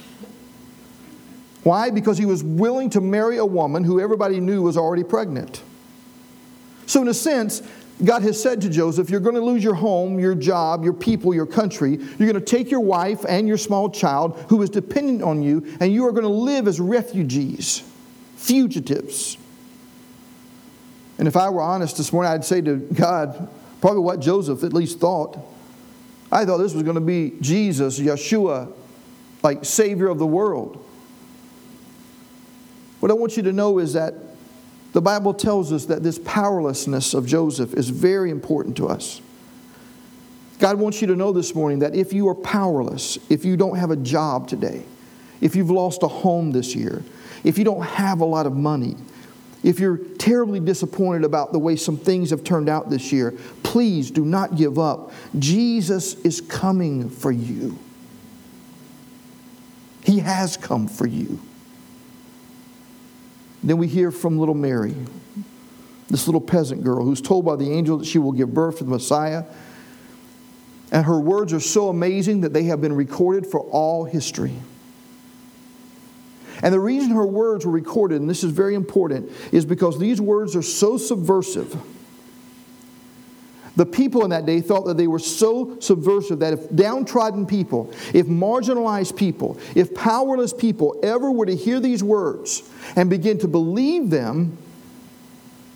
Why? 1.64 1.90
Because 1.90 2.18
he 2.18 2.26
was 2.26 2.44
willing 2.44 2.90
to 2.92 3.02
marry 3.02 3.38
a 3.38 3.46
woman 3.46 3.84
who 3.84 4.00
everybody 4.00 4.40
knew 4.40 4.64
was 4.64 4.78
already 4.78 5.04
pregnant. 5.04 5.62
So, 6.88 7.02
in 7.02 7.10
a 7.10 7.14
sense, 7.14 7.62
God 8.04 8.22
has 8.24 8.42
said 8.42 8.62
to 8.62 8.70
Joseph, 8.70 9.10
You're 9.10 9.20
going 9.20 9.36
to 9.36 9.42
lose 9.42 9.64
your 9.64 9.76
home, 9.76 10.20
your 10.20 10.34
job, 10.34 10.84
your 10.84 10.94
people, 10.94 11.34
your 11.34 11.46
country. 11.46 11.92
You're 11.92 12.32
going 12.32 12.34
to 12.34 12.42
take 12.42 12.72
your 12.72 12.80
wife 12.80 13.26
and 13.28 13.48
your 13.48 13.58
small 13.58 13.90
child 13.90 14.44
who 14.50 14.62
is 14.62 14.70
dependent 14.70 15.22
on 15.22 15.44
you, 15.44 15.66
and 15.80 15.94
you 15.94 16.06
are 16.06 16.12
going 16.12 16.24
to 16.24 16.30
live 16.30 16.68
as 16.68 16.80
refugees, 16.80 17.84
fugitives. 18.36 19.38
And 21.18 21.28
if 21.28 21.36
I 21.36 21.50
were 21.50 21.62
honest 21.62 21.98
this 21.98 22.14
morning, 22.14 22.32
I'd 22.32 22.46
say 22.46 22.62
to 22.62 22.78
God, 22.78 23.50
probably 23.82 24.02
what 24.02 24.20
Joseph 24.20 24.64
at 24.64 24.74
least 24.74 25.00
thought. 25.00 25.38
I 26.32 26.46
thought 26.46 26.58
this 26.58 26.74
was 26.74 26.84
going 26.84 26.96
to 26.96 27.02
be 27.02 27.34
Jesus, 27.42 28.00
Yeshua, 28.00 28.72
like 29.44 29.66
Savior 29.66 30.08
of 30.08 30.20
the 30.20 30.28
world. 30.28 30.84
What 33.00 33.12
I 33.12 33.14
want 33.16 33.38
you 33.38 33.44
to 33.44 33.54
know 33.54 33.80
is 33.80 33.94
that 33.94 34.14
the 34.98 35.02
Bible 35.02 35.36
tells 35.36 35.72
us 35.72 35.86
that 35.86 36.02
this 36.02 36.18
powerlessness 36.18 37.14
of 37.14 37.28
Joseph 37.28 37.76
is 37.76 37.88
very 37.88 38.32
important 38.32 38.76
to 38.78 38.88
us. 38.88 39.22
God 40.58 40.80
wants 40.80 41.02
you 41.02 41.08
to 41.10 41.16
know 41.16 41.32
this 41.32 41.54
morning 41.54 41.78
that 41.80 41.94
if 41.94 42.14
you 42.14 42.28
are 42.30 42.34
powerless, 42.34 43.20
if 43.30 43.46
you 43.46 43.58
don't 43.58 43.78
have 43.78 43.92
a 43.92 43.96
job 43.96 44.48
today, 44.48 44.84
if 45.40 45.56
you've 45.56 45.70
lost 45.70 46.02
a 46.02 46.08
home 46.08 46.52
this 46.52 46.74
year, 46.74 47.04
if 47.44 47.60
you 47.60 47.64
don't 47.64 47.84
have 47.84 48.22
a 48.22 48.26
lot 48.26 48.48
of 48.48 48.56
money, 48.56 48.96
if 49.62 49.80
you're 49.80 49.98
terribly 50.18 50.60
disappointed 50.60 51.26
about 51.26 51.54
the 51.54 51.60
way 51.60 51.76
some 51.76 51.98
things 51.98 52.32
have 52.32 52.44
turned 52.44 52.68
out 52.68 52.90
this 52.90 53.12
year, 53.12 53.36
please 53.62 54.10
do 54.10 54.26
not 54.26 54.56
give 54.56 54.80
up. 54.80 55.12
Jesus 55.38 56.16
is 56.22 56.42
coming 56.42 57.08
for 57.08 57.32
you. 57.32 57.78
He 60.04 60.18
has 60.18 60.58
come 60.58 60.88
for 60.88 61.06
you. 61.06 61.40
Then 63.68 63.78
we 63.80 63.88
hear 63.88 64.12
from 64.12 64.40
little 64.40 64.56
Mary, 64.56 64.96
this 66.08 66.26
little 66.26 66.40
peasant 66.40 66.86
girl 66.86 67.04
who's 67.04 67.20
told 67.20 67.44
by 67.44 67.58
the 67.58 67.70
angel 67.70 67.98
that 67.98 68.06
she 68.06 68.18
will 68.18 68.32
give 68.32 68.54
birth 68.54 68.78
to 68.78 68.86
the 68.86 68.90
Messiah. 68.90 69.44
And 70.90 71.06
her 71.06 71.20
words 71.20 71.52
are 71.52 71.60
so 71.60 71.90
amazing 71.90 72.42
that 72.42 72.54
they 72.54 72.64
have 72.64 72.80
been 72.80 72.94
recorded 72.94 73.46
for 73.46 73.60
all 73.60 74.06
history. 74.06 74.54
And 76.64 76.74
the 76.74 76.80
reason 76.80 77.12
her 77.12 77.26
words 77.26 77.66
were 77.66 77.72
recorded, 77.74 78.22
and 78.22 78.30
this 78.30 78.42
is 78.42 78.52
very 78.52 78.74
important, 78.74 79.30
is 79.52 79.66
because 79.66 80.00
these 80.00 80.22
words 80.22 80.56
are 80.56 80.62
so 80.62 80.98
subversive. 80.98 81.78
The 83.78 83.86
people 83.86 84.24
in 84.24 84.32
that 84.32 84.48
day 84.48 84.60
thought 84.60 84.86
that 84.88 84.98
they 84.98 85.06
were 85.06 85.20
so 85.20 85.80
subversive 85.80 86.40
that 86.40 86.52
if 86.52 86.76
downtrodden 86.76 87.46
people, 87.46 87.94
if 88.12 88.26
marginalized 88.26 89.16
people, 89.16 89.60
if 89.76 89.94
powerless 89.94 90.52
people 90.52 91.00
ever 91.04 91.32
were 91.32 91.46
to 91.46 91.56
hear 91.56 91.80
these 91.80 92.04
words 92.04 92.68
and 92.96 93.08
begin 93.08 93.38
to 93.38 93.48
believe 93.48 94.10
them, 94.10 94.58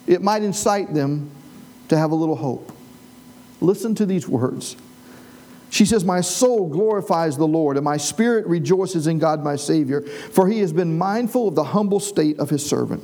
it 0.07 0.23
might 0.23 0.41
incite 0.41 0.95
them 0.95 1.29
to 1.89 1.97
have 1.97 2.09
a 2.09 2.15
little 2.15 2.35
hope. 2.35 2.75
Listen 3.61 3.93
to 3.93 4.07
these 4.07 4.27
words. 4.27 4.75
She 5.69 5.85
says, 5.85 6.03
My 6.03 6.21
soul 6.21 6.69
glorifies 6.69 7.37
the 7.37 7.47
Lord, 7.47 7.77
and 7.77 7.83
my 7.83 7.97
spirit 7.97 8.47
rejoices 8.47 9.05
in 9.05 9.19
God 9.19 9.43
my 9.43 9.55
Savior, 9.55 10.01
for 10.01 10.47
he 10.47 10.59
has 10.61 10.73
been 10.73 10.97
mindful 10.97 11.47
of 11.47 11.53
the 11.53 11.65
humble 11.65 11.99
state 11.99 12.39
of 12.39 12.49
his 12.49 12.65
servant. 12.65 13.03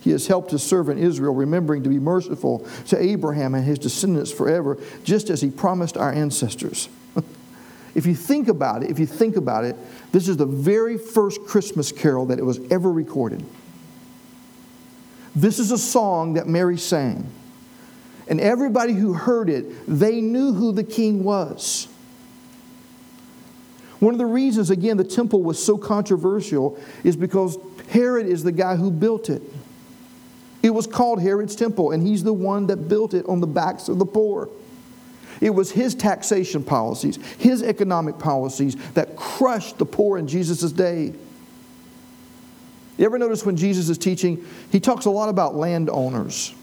He 0.00 0.10
has 0.10 0.26
helped 0.26 0.50
his 0.50 0.62
servant 0.62 0.98
Israel, 0.98 1.34
remembering 1.34 1.82
to 1.82 1.88
be 1.88 1.98
merciful 1.98 2.66
to 2.86 3.00
Abraham 3.00 3.54
and 3.54 3.64
his 3.64 3.78
descendants 3.78 4.32
forever, 4.32 4.78
just 5.04 5.28
as 5.28 5.40
he 5.40 5.50
promised 5.50 5.96
our 5.96 6.10
ancestors. 6.10 6.88
if 7.94 8.06
you 8.06 8.14
think 8.14 8.48
about 8.48 8.82
it, 8.82 8.90
if 8.90 8.98
you 8.98 9.06
think 9.06 9.36
about 9.36 9.64
it, 9.64 9.76
this 10.12 10.26
is 10.26 10.38
the 10.38 10.46
very 10.46 10.96
first 10.96 11.44
Christmas 11.44 11.92
carol 11.92 12.26
that 12.26 12.38
it 12.38 12.44
was 12.44 12.58
ever 12.70 12.90
recorded. 12.90 13.44
This 15.36 15.58
is 15.58 15.70
a 15.70 15.78
song 15.78 16.34
that 16.34 16.46
Mary 16.46 16.78
sang. 16.78 17.30
And 18.26 18.40
everybody 18.40 18.94
who 18.94 19.12
heard 19.12 19.50
it, 19.50 19.66
they 19.86 20.20
knew 20.20 20.52
who 20.52 20.72
the 20.72 20.84
king 20.84 21.24
was. 21.24 21.88
One 23.98 24.14
of 24.14 24.18
the 24.18 24.26
reasons, 24.26 24.70
again, 24.70 24.96
the 24.96 25.04
temple 25.04 25.42
was 25.42 25.62
so 25.62 25.76
controversial 25.76 26.78
is 27.04 27.16
because 27.16 27.58
Herod 27.90 28.26
is 28.26 28.42
the 28.42 28.52
guy 28.52 28.76
who 28.76 28.90
built 28.90 29.28
it. 29.28 29.42
It 30.62 30.70
was 30.70 30.86
called 30.86 31.22
Herod's 31.22 31.56
temple, 31.56 31.92
and 31.92 32.06
he's 32.06 32.22
the 32.22 32.32
one 32.32 32.66
that 32.66 32.88
built 32.88 33.14
it 33.14 33.26
on 33.26 33.40
the 33.40 33.46
backs 33.46 33.88
of 33.88 33.98
the 33.98 34.06
poor. 34.06 34.48
It 35.40 35.50
was 35.50 35.70
his 35.70 35.94
taxation 35.94 36.62
policies, 36.62 37.18
his 37.38 37.62
economic 37.62 38.18
policies 38.18 38.76
that 38.92 39.16
crushed 39.16 39.78
the 39.78 39.86
poor 39.86 40.18
in 40.18 40.28
Jesus' 40.28 40.70
day. 40.70 41.14
You 42.98 43.06
ever 43.06 43.18
notice 43.18 43.46
when 43.46 43.56
Jesus 43.56 43.88
is 43.88 43.96
teaching, 43.96 44.44
he 44.70 44.80
talks 44.80 45.06
a 45.06 45.10
lot 45.10 45.30
about 45.30 45.56
landowners 45.56 46.54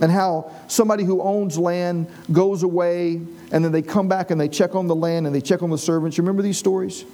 and 0.00 0.10
how 0.10 0.52
somebody 0.68 1.02
who 1.02 1.20
owns 1.20 1.58
land 1.58 2.06
goes 2.30 2.62
away 2.62 3.14
and 3.50 3.64
then 3.64 3.72
they 3.72 3.82
come 3.82 4.08
back 4.08 4.30
and 4.30 4.40
they 4.40 4.48
check 4.48 4.76
on 4.76 4.86
the 4.86 4.94
land 4.94 5.26
and 5.26 5.34
they 5.34 5.40
check 5.40 5.62
on 5.62 5.70
the 5.70 5.78
servants. 5.78 6.16
You 6.16 6.22
remember 6.22 6.42
these 6.42 6.58
stories? 6.58 7.04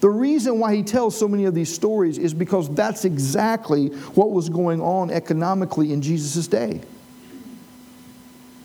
The 0.00 0.08
reason 0.08 0.58
why 0.58 0.74
he 0.74 0.82
tells 0.82 1.16
so 1.16 1.28
many 1.28 1.44
of 1.44 1.54
these 1.54 1.72
stories 1.72 2.16
is 2.16 2.32
because 2.32 2.72
that's 2.74 3.04
exactly 3.04 3.88
what 4.14 4.30
was 4.30 4.48
going 4.48 4.80
on 4.80 5.10
economically 5.10 5.92
in 5.92 6.00
Jesus' 6.00 6.46
day. 6.46 6.80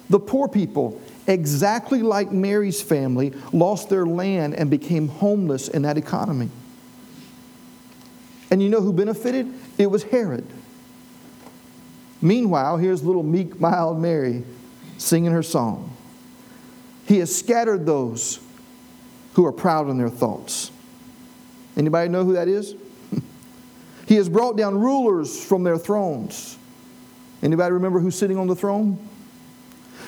The 0.09 0.19
poor 0.19 0.47
people, 0.47 1.01
exactly 1.27 2.01
like 2.01 2.31
Mary's 2.31 2.81
family, 2.81 3.33
lost 3.51 3.89
their 3.89 4.05
land 4.05 4.53
and 4.53 4.69
became 4.69 5.09
homeless 5.09 5.67
in 5.67 5.81
that 5.81 5.97
economy. 5.97 6.49
And 8.49 8.61
you 8.61 8.69
know 8.69 8.79
who 8.79 8.93
benefited? 8.93 9.53
It 9.77 9.87
was 9.87 10.03
Herod. 10.03 10.45
Meanwhile, 12.21 12.77
here's 12.77 13.03
little 13.03 13.23
meek, 13.23 13.59
mild 13.59 13.99
Mary 13.99 14.43
singing 14.97 15.31
her 15.31 15.43
song. 15.43 15.95
He 17.07 17.19
has 17.19 17.35
scattered 17.35 17.85
those 17.85 18.39
who 19.33 19.45
are 19.45 19.51
proud 19.51 19.89
in 19.89 19.97
their 19.97 20.09
thoughts. 20.09 20.71
Anybody 21.77 22.09
know 22.09 22.23
who 22.23 22.33
that 22.33 22.47
is? 22.47 22.75
he 24.07 24.15
has 24.15 24.29
brought 24.29 24.57
down 24.57 24.79
rulers 24.79 25.43
from 25.43 25.63
their 25.63 25.77
thrones. 25.77 26.57
Anybody 27.43 27.73
remember 27.73 27.99
who's 27.99 28.15
sitting 28.17 28.37
on 28.37 28.47
the 28.47 28.55
throne? 28.55 28.97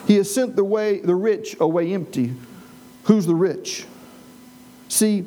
He 0.07 0.15
has 0.15 0.33
sent 0.33 0.55
the 0.55 0.63
way 0.63 1.00
the 1.00 1.15
rich 1.15 1.57
away 1.59 1.93
empty. 1.93 2.33
Who's 3.03 3.25
the 3.25 3.36
rich? 3.36 3.86
See, 4.88 5.25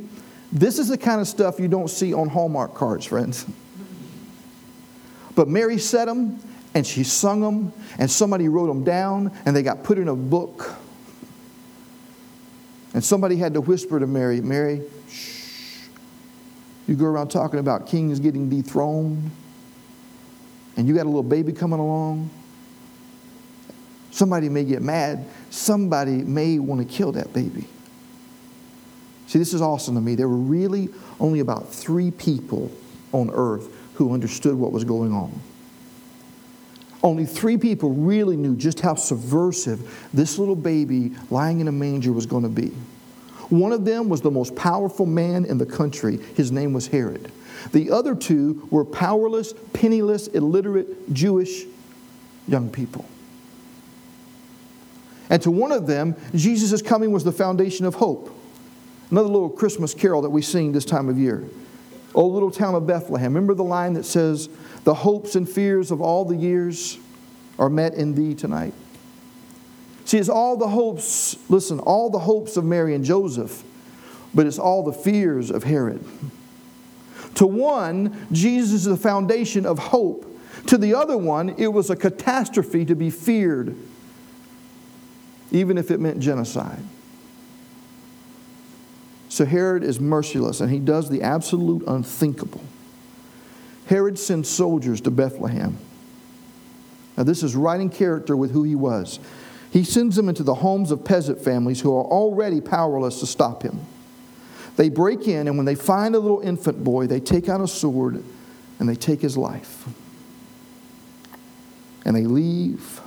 this 0.53 0.79
is 0.79 0.89
the 0.89 0.99
kind 0.99 1.21
of 1.21 1.29
stuff 1.29 1.61
you 1.61 1.69
don't 1.69 1.89
see 1.89 2.13
on 2.13 2.29
Hallmark 2.29 2.75
cards, 2.75 3.07
friends. 3.07 3.47
But 5.35 5.49
Mary 5.49 5.79
said 5.79 6.09
them 6.09 6.41
and 6.75 6.87
she 6.87 7.05
sung 7.05 7.41
them 7.41 7.73
and 7.99 8.11
somebody 8.11 8.49
wrote 8.49 8.67
them 8.67 8.85
down 8.85 9.33
and 9.45 9.55
they 9.55 9.63
got 9.63 9.85
put 9.85 9.99
in 9.99 10.09
a 10.09 10.17
book. 10.17 10.75
And 12.93 13.05
somebody 13.05 13.37
had 13.37 13.55
to 13.55 13.61
whisper 13.61 14.01
to 14.01 14.07
Mary, 14.07 14.41
Mary, 14.41 14.83
you 16.91 16.97
go 16.97 17.07
around 17.07 17.29
talking 17.29 17.61
about 17.61 17.87
kings 17.87 18.19
getting 18.19 18.51
dethroned, 18.51 19.31
and 20.77 20.89
you 20.89 20.95
got 20.95 21.05
a 21.05 21.09
little 21.09 21.23
baby 21.23 21.53
coming 21.53 21.79
along. 21.79 22.31
Somebody 24.11 24.49
may 24.49 24.65
get 24.65 24.83
mad. 24.83 25.25
Somebody 25.51 26.25
may 26.25 26.59
want 26.59 26.81
to 26.81 26.95
kill 26.95 27.13
that 27.13 27.33
baby. 27.33 27.67
See, 29.29 29.39
this 29.39 29.55
is 29.55 29.63
awesome 29.63 29.95
to 29.95 30.01
me. 30.01 30.17
There 30.17 30.29
were 30.29 30.35
really 30.35 30.89
only 31.21 31.39
about 31.39 31.73
three 31.73 32.11
people 32.11 32.73
on 33.13 33.31
earth 33.31 33.73
who 33.95 34.13
understood 34.13 34.57
what 34.57 34.73
was 34.73 34.83
going 34.83 35.13
on. 35.13 35.41
Only 37.03 37.25
three 37.25 37.57
people 37.57 37.93
really 37.93 38.37
knew 38.37 38.57
just 38.57 38.81
how 38.81 38.97
subversive 38.97 40.09
this 40.13 40.39
little 40.39 40.57
baby 40.57 41.13
lying 41.31 41.61
in 41.61 41.69
a 41.69 41.73
manger 41.73 42.13
was 42.13 42.27
going 42.27 42.43
to 42.43 42.49
be. 42.49 42.73
One 43.51 43.73
of 43.73 43.85
them 43.85 44.09
was 44.09 44.21
the 44.21 44.31
most 44.31 44.55
powerful 44.57 45.07
man 45.07 45.45
in 45.45 45.59
the 45.59 45.67
country. 45.67 46.17
His 46.35 46.51
name 46.51 46.73
was 46.73 46.87
Herod. 46.87 47.31
The 47.73 47.91
other 47.91 48.15
two 48.15 48.67
were 48.71 48.85
powerless, 48.85 49.53
penniless, 49.73 50.29
illiterate 50.29 51.13
Jewish 51.13 51.65
young 52.49 52.71
people. 52.71 53.05
And 55.29 55.43
to 55.43 55.51
one 55.51 55.73
of 55.73 55.87
them, 55.87 56.17
Jesus' 56.35 56.83
coming 56.83 57.13
was 57.13 57.23
the 57.25 57.33
foundation 57.33 57.87
of 57.87 57.97
hope. 57.97 58.37
Another 59.11 59.29
little 59.29 59.51
Christmas 59.51 59.95
carol 59.95 60.23
that 60.23 60.31
we 60.31 60.43
sing 60.43 60.73
this 60.73 60.85
time 60.85 61.09
of 61.09 61.19
year. 61.19 61.45
Oh, 62.15 62.27
little 62.27 62.51
town 62.51 62.75
of 62.75 62.87
Bethlehem. 62.87 63.35
Remember 63.35 63.55
the 63.55 63.65
line 63.65 63.93
that 63.95 64.05
says, 64.05 64.49
The 64.85 64.95
hopes 64.95 65.37
and 65.37 65.49
fears 65.49 65.91
of 65.91 66.01
all 66.01 66.25
the 66.25 66.37
years 66.37 66.99
are 67.59 67.69
met 67.69 67.95
in 67.95 68.15
thee 68.15 68.35
tonight? 68.35 68.75
See, 70.11 70.19
it's 70.19 70.29
all 70.29 70.57
the 70.57 70.67
hopes, 70.67 71.37
listen, 71.49 71.79
all 71.79 72.11
the 72.11 72.19
hopes 72.19 72.57
of 72.57 72.65
Mary 72.65 72.97
and 72.97 73.05
Joseph, 73.05 73.63
but 74.35 74.45
it's 74.45 74.59
all 74.59 74.83
the 74.83 74.93
fears 74.93 75.53
of 75.53 75.63
Herod. 75.63 76.05
To 77.37 77.47
one, 77.47 78.27
Jesus 78.33 78.73
is 78.73 78.85
the 78.87 78.97
foundation 78.97 79.65
of 79.65 79.79
hope. 79.79 80.27
To 80.67 80.77
the 80.77 80.97
other 80.97 81.17
one, 81.17 81.51
it 81.51 81.69
was 81.69 81.91
a 81.91 81.95
catastrophe 81.95 82.85
to 82.87 82.97
be 82.97 83.09
feared, 83.09 83.77
even 85.53 85.79
if 85.79 85.93
it 85.93 86.01
meant 86.01 86.19
genocide. 86.19 86.83
So 89.29 89.45
Herod 89.45 89.85
is 89.85 90.01
merciless 90.01 90.61
and 90.61 90.73
he 90.73 90.81
does 90.81 91.09
the 91.09 91.23
absolute 91.23 91.85
unthinkable. 91.87 92.65
Herod 93.87 94.19
sends 94.19 94.49
soldiers 94.49 95.01
to 95.03 95.13
Bethlehem. 95.13 95.79
Now, 97.17 97.23
this 97.23 97.45
is 97.45 97.55
right 97.55 97.81
in 97.81 97.91
character 97.91 98.37
with 98.37 98.51
who 98.51 98.65
he 98.65 98.75
was. 98.75 99.21
He 99.71 99.85
sends 99.85 100.17
them 100.17 100.29
into 100.29 100.43
the 100.43 100.55
homes 100.55 100.91
of 100.91 101.05
peasant 101.05 101.41
families 101.41 101.81
who 101.81 101.97
are 101.97 102.05
already 102.05 102.61
powerless 102.61 103.21
to 103.21 103.27
stop 103.27 103.63
him. 103.63 103.81
They 104.77 104.89
break 104.89 105.29
in, 105.29 105.47
and 105.47 105.57
when 105.57 105.67
they 105.67 105.75
find 105.75 106.15
a 106.15 106.19
little 106.19 106.41
infant 106.41 106.83
boy, 106.83 107.07
they 107.07 107.21
take 107.21 107.49
out 107.49 107.61
a 107.61 107.69
sword 107.69 108.23
and 108.79 108.89
they 108.89 108.95
take 108.95 109.21
his 109.21 109.37
life. 109.37 109.87
And 112.05 112.17
they 112.17 112.25
leave. 112.25 113.01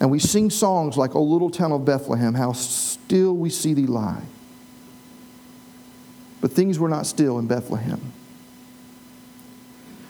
And 0.00 0.10
we 0.10 0.20
sing 0.20 0.50
songs 0.50 0.96
like, 0.96 1.14
O 1.16 1.22
little 1.22 1.50
town 1.50 1.72
of 1.72 1.84
Bethlehem, 1.84 2.34
how 2.34 2.52
still 2.52 3.34
we 3.34 3.50
see 3.50 3.74
thee 3.74 3.86
lie. 3.86 4.22
But 6.40 6.52
things 6.52 6.78
were 6.78 6.88
not 6.88 7.06
still 7.06 7.38
in 7.38 7.48
Bethlehem. 7.48 8.00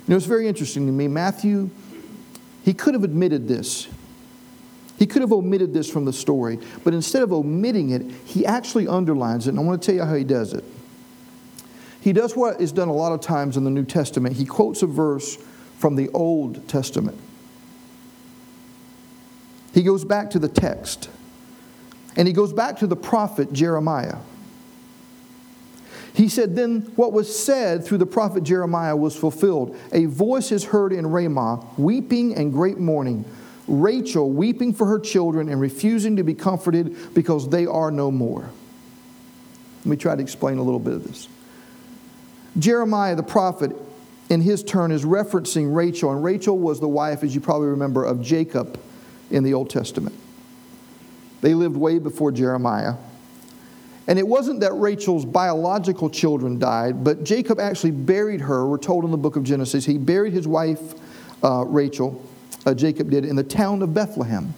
You 0.06 0.12
know, 0.12 0.16
it's 0.16 0.26
very 0.26 0.46
interesting 0.46 0.86
to 0.86 0.92
me. 0.92 1.08
Matthew, 1.08 1.70
he 2.68 2.74
could 2.74 2.92
have 2.92 3.02
admitted 3.02 3.48
this. 3.48 3.88
He 4.98 5.06
could 5.06 5.22
have 5.22 5.32
omitted 5.32 5.72
this 5.72 5.90
from 5.90 6.04
the 6.04 6.12
story, 6.12 6.58
but 6.84 6.92
instead 6.92 7.22
of 7.22 7.32
omitting 7.32 7.88
it, 7.88 8.02
he 8.26 8.44
actually 8.44 8.86
underlines 8.86 9.46
it. 9.46 9.52
And 9.52 9.58
I 9.58 9.62
want 9.62 9.80
to 9.80 9.86
tell 9.86 9.94
you 9.94 10.04
how 10.04 10.14
he 10.14 10.22
does 10.22 10.52
it. 10.52 10.62
He 12.02 12.12
does 12.12 12.36
what 12.36 12.60
is 12.60 12.70
done 12.70 12.88
a 12.88 12.92
lot 12.92 13.12
of 13.12 13.22
times 13.22 13.56
in 13.56 13.64
the 13.64 13.70
New 13.70 13.86
Testament. 13.86 14.36
He 14.36 14.44
quotes 14.44 14.82
a 14.82 14.86
verse 14.86 15.36
from 15.78 15.96
the 15.96 16.10
Old 16.10 16.68
Testament. 16.68 17.16
He 19.72 19.82
goes 19.82 20.04
back 20.04 20.28
to 20.32 20.38
the 20.38 20.50
text, 20.50 21.08
and 22.16 22.28
he 22.28 22.34
goes 22.34 22.52
back 22.52 22.80
to 22.80 22.86
the 22.86 22.96
prophet 22.96 23.50
Jeremiah. 23.50 24.16
He 26.18 26.28
said, 26.28 26.54
Then 26.54 26.82
what 26.96 27.14
was 27.14 27.34
said 27.34 27.84
through 27.84 27.98
the 27.98 28.06
prophet 28.06 28.42
Jeremiah 28.42 28.96
was 28.96 29.16
fulfilled. 29.16 29.74
A 29.92 30.04
voice 30.04 30.52
is 30.52 30.64
heard 30.64 30.92
in 30.92 31.06
Ramah, 31.06 31.64
weeping 31.78 32.34
and 32.34 32.52
great 32.52 32.76
mourning 32.76 33.24
Rachel 33.68 34.30
weeping 34.30 34.72
for 34.72 34.86
her 34.86 34.98
children 34.98 35.48
and 35.48 35.60
refusing 35.60 36.16
to 36.16 36.24
be 36.24 36.34
comforted 36.34 37.14
because 37.14 37.50
they 37.50 37.66
are 37.66 37.90
no 37.90 38.10
more. 38.10 38.50
Let 39.80 39.86
me 39.86 39.96
try 39.96 40.16
to 40.16 40.22
explain 40.22 40.58
a 40.58 40.62
little 40.62 40.80
bit 40.80 40.94
of 40.94 41.04
this. 41.04 41.28
Jeremiah 42.58 43.14
the 43.14 43.22
prophet, 43.22 43.76
in 44.30 44.40
his 44.40 44.64
turn, 44.64 44.90
is 44.90 45.04
referencing 45.04 45.74
Rachel, 45.74 46.10
and 46.10 46.24
Rachel 46.24 46.58
was 46.58 46.80
the 46.80 46.88
wife, 46.88 47.22
as 47.22 47.34
you 47.34 47.40
probably 47.40 47.68
remember, 47.68 48.04
of 48.04 48.22
Jacob 48.22 48.80
in 49.30 49.44
the 49.44 49.54
Old 49.54 49.70
Testament. 49.70 50.16
They 51.42 51.54
lived 51.54 51.76
way 51.76 51.98
before 51.98 52.32
Jeremiah. 52.32 52.94
And 54.08 54.18
it 54.18 54.26
wasn't 54.26 54.60
that 54.60 54.72
Rachel's 54.72 55.26
biological 55.26 56.08
children 56.08 56.58
died, 56.58 57.04
but 57.04 57.24
Jacob 57.24 57.60
actually 57.60 57.90
buried 57.90 58.40
her. 58.40 58.66
We're 58.66 58.78
told 58.78 59.04
in 59.04 59.10
the 59.10 59.18
book 59.18 59.36
of 59.36 59.44
Genesis. 59.44 59.84
He 59.84 59.98
buried 59.98 60.32
his 60.32 60.48
wife, 60.48 60.94
uh, 61.44 61.66
Rachel, 61.66 62.24
uh, 62.64 62.72
Jacob 62.72 63.10
did 63.10 63.26
in 63.26 63.36
the 63.36 63.44
town 63.44 63.82
of 63.82 63.92
Bethlehem. 63.92 64.54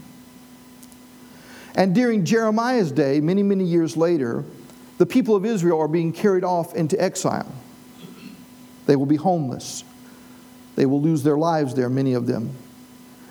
And 1.74 1.96
during 1.96 2.24
Jeremiah's 2.24 2.92
day, 2.92 3.20
many, 3.20 3.42
many 3.42 3.64
years 3.64 3.96
later, 3.96 4.44
the 4.98 5.06
people 5.06 5.34
of 5.34 5.44
Israel 5.44 5.80
are 5.80 5.88
being 5.88 6.12
carried 6.12 6.44
off 6.44 6.74
into 6.76 7.00
exile. 7.00 7.52
They 8.86 8.94
will 8.94 9.06
be 9.06 9.16
homeless. 9.16 9.82
They 10.76 10.86
will 10.86 11.02
lose 11.02 11.24
their 11.24 11.38
lives 11.38 11.74
there, 11.74 11.88
many 11.88 12.14
of 12.14 12.28
them. 12.28 12.54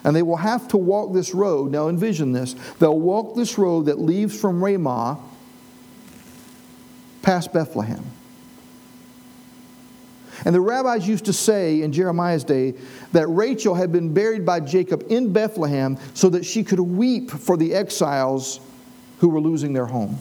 And 0.03 0.13
they 0.13 0.23
will 0.23 0.37
have 0.37 0.67
to 0.69 0.77
walk 0.77 1.13
this 1.13 1.33
road. 1.33 1.71
Now 1.71 1.87
envision 1.87 2.33
this. 2.33 2.55
They'll 2.79 2.99
walk 2.99 3.35
this 3.35 3.57
road 3.57 3.85
that 3.85 3.99
leaves 3.99 4.39
from 4.39 4.61
Ramah 4.61 5.19
past 7.29 7.53
Bethlehem. 7.53 8.03
And 10.45 10.55
the 10.55 10.61
rabbis 10.61 11.07
used 11.07 11.25
to 11.25 11.33
say 11.33 11.83
in 11.83 11.91
Jeremiah's 11.91 12.43
day 12.43 12.73
that 13.11 13.27
Rachel 13.27 13.75
had 13.75 13.91
been 13.91 14.15
buried 14.15 14.47
by 14.47 14.61
Jacob 14.61 15.05
in 15.09 15.31
Bethlehem 15.31 15.99
so 16.15 16.29
that 16.29 16.43
she 16.43 16.63
could 16.63 16.79
weep 16.79 17.29
for 17.29 17.55
the 17.55 17.75
exiles 17.75 18.59
who 19.19 19.29
were 19.29 19.39
losing 19.39 19.73
their 19.73 19.85
home. 19.85 20.19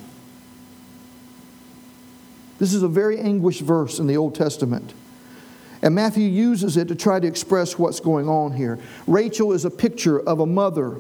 This 2.59 2.75
is 2.75 2.83
a 2.83 2.88
very 2.88 3.18
anguished 3.18 3.62
verse 3.62 3.99
in 3.99 4.07
the 4.07 4.18
Old 4.18 4.35
Testament. 4.35 4.92
And 5.81 5.94
Matthew 5.94 6.29
uses 6.29 6.77
it 6.77 6.88
to 6.88 6.94
try 6.94 7.21
to 7.21 7.27
express 7.27 7.79
what's 7.79 8.01
going 8.01 8.29
on 8.29 8.53
here. 8.53 8.79
Rachel 9.07 9.55
is 9.55 9.64
a 9.64 9.71
picture 9.71 10.21
of 10.21 10.40
a 10.40 10.47
mother, 10.47 10.99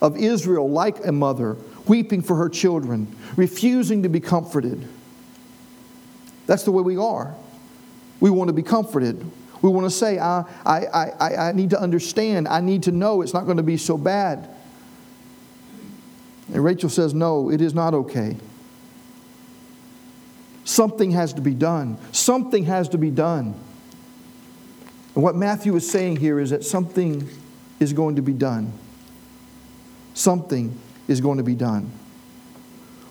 of 0.00 0.16
Israel 0.16 0.70
like 0.70 1.04
a 1.04 1.10
mother, 1.10 1.56
weeping 1.88 2.22
for 2.22 2.36
her 2.36 2.48
children, 2.48 3.12
refusing 3.34 4.04
to 4.04 4.08
be 4.08 4.20
comforted. 4.20 4.88
That's 6.48 6.62
the 6.64 6.72
way 6.72 6.82
we 6.82 6.96
are. 6.96 7.34
We 8.20 8.30
want 8.30 8.48
to 8.48 8.54
be 8.54 8.62
comforted. 8.62 9.30
We 9.60 9.68
want 9.68 9.84
to 9.84 9.90
say, 9.90 10.18
I, 10.18 10.44
I, 10.64 10.86
I, 10.86 11.36
I 11.48 11.52
need 11.52 11.70
to 11.70 11.80
understand. 11.80 12.48
I 12.48 12.60
need 12.60 12.84
to 12.84 12.90
know 12.90 13.20
it's 13.20 13.34
not 13.34 13.44
going 13.44 13.58
to 13.58 13.62
be 13.62 13.76
so 13.76 13.98
bad. 13.98 14.48
And 16.52 16.64
Rachel 16.64 16.88
says, 16.88 17.12
No, 17.12 17.50
it 17.50 17.60
is 17.60 17.74
not 17.74 17.92
okay. 17.92 18.36
Something 20.64 21.10
has 21.10 21.34
to 21.34 21.42
be 21.42 21.52
done. 21.52 21.98
Something 22.12 22.64
has 22.64 22.88
to 22.90 22.98
be 22.98 23.10
done. 23.10 23.54
And 25.14 25.22
what 25.22 25.36
Matthew 25.36 25.76
is 25.76 25.88
saying 25.90 26.16
here 26.16 26.40
is 26.40 26.50
that 26.50 26.64
something 26.64 27.28
is 27.78 27.92
going 27.92 28.16
to 28.16 28.22
be 28.22 28.32
done. 28.32 28.72
Something 30.14 30.78
is 31.08 31.20
going 31.20 31.36
to 31.38 31.44
be 31.44 31.54
done. 31.54 31.92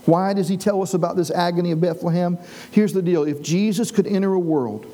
Why 0.08 0.32
does 0.32 0.48
he 0.48 0.56
tell 0.56 0.82
us 0.82 0.94
about 0.94 1.18
this 1.18 1.30
agony 1.30 1.72
of 1.72 1.82
Bethlehem? 1.82 2.38
Here's 2.72 2.94
the 2.94 3.02
deal 3.02 3.24
if 3.24 3.42
Jesus 3.42 3.92
could 3.92 4.08
enter 4.08 4.34
a 4.34 4.40
world 4.40 4.86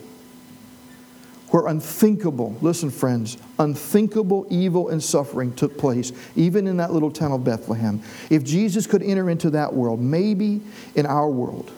where 1.50 1.68
unthinkable, 1.68 2.58
listen, 2.62 2.90
friends, 2.90 3.38
unthinkable 3.60 4.48
evil 4.50 4.90
and 4.90 5.04
suffering 5.04 5.54
took 5.54 5.78
place, 5.78 6.12
even 6.36 6.66
in 6.66 6.78
that 6.78 6.92
little 6.92 7.12
town 7.12 7.32
of 7.32 7.44
Bethlehem. 7.44 8.02
If 8.32 8.44
Jesus 8.44 8.88
could 8.88 9.04
enter 9.04 9.30
into 9.30 9.52
that 9.52 9.72
world, 9.72 10.02
maybe 10.02 10.62
in 10.96 11.06
our 11.06 11.30
world, 11.30 11.72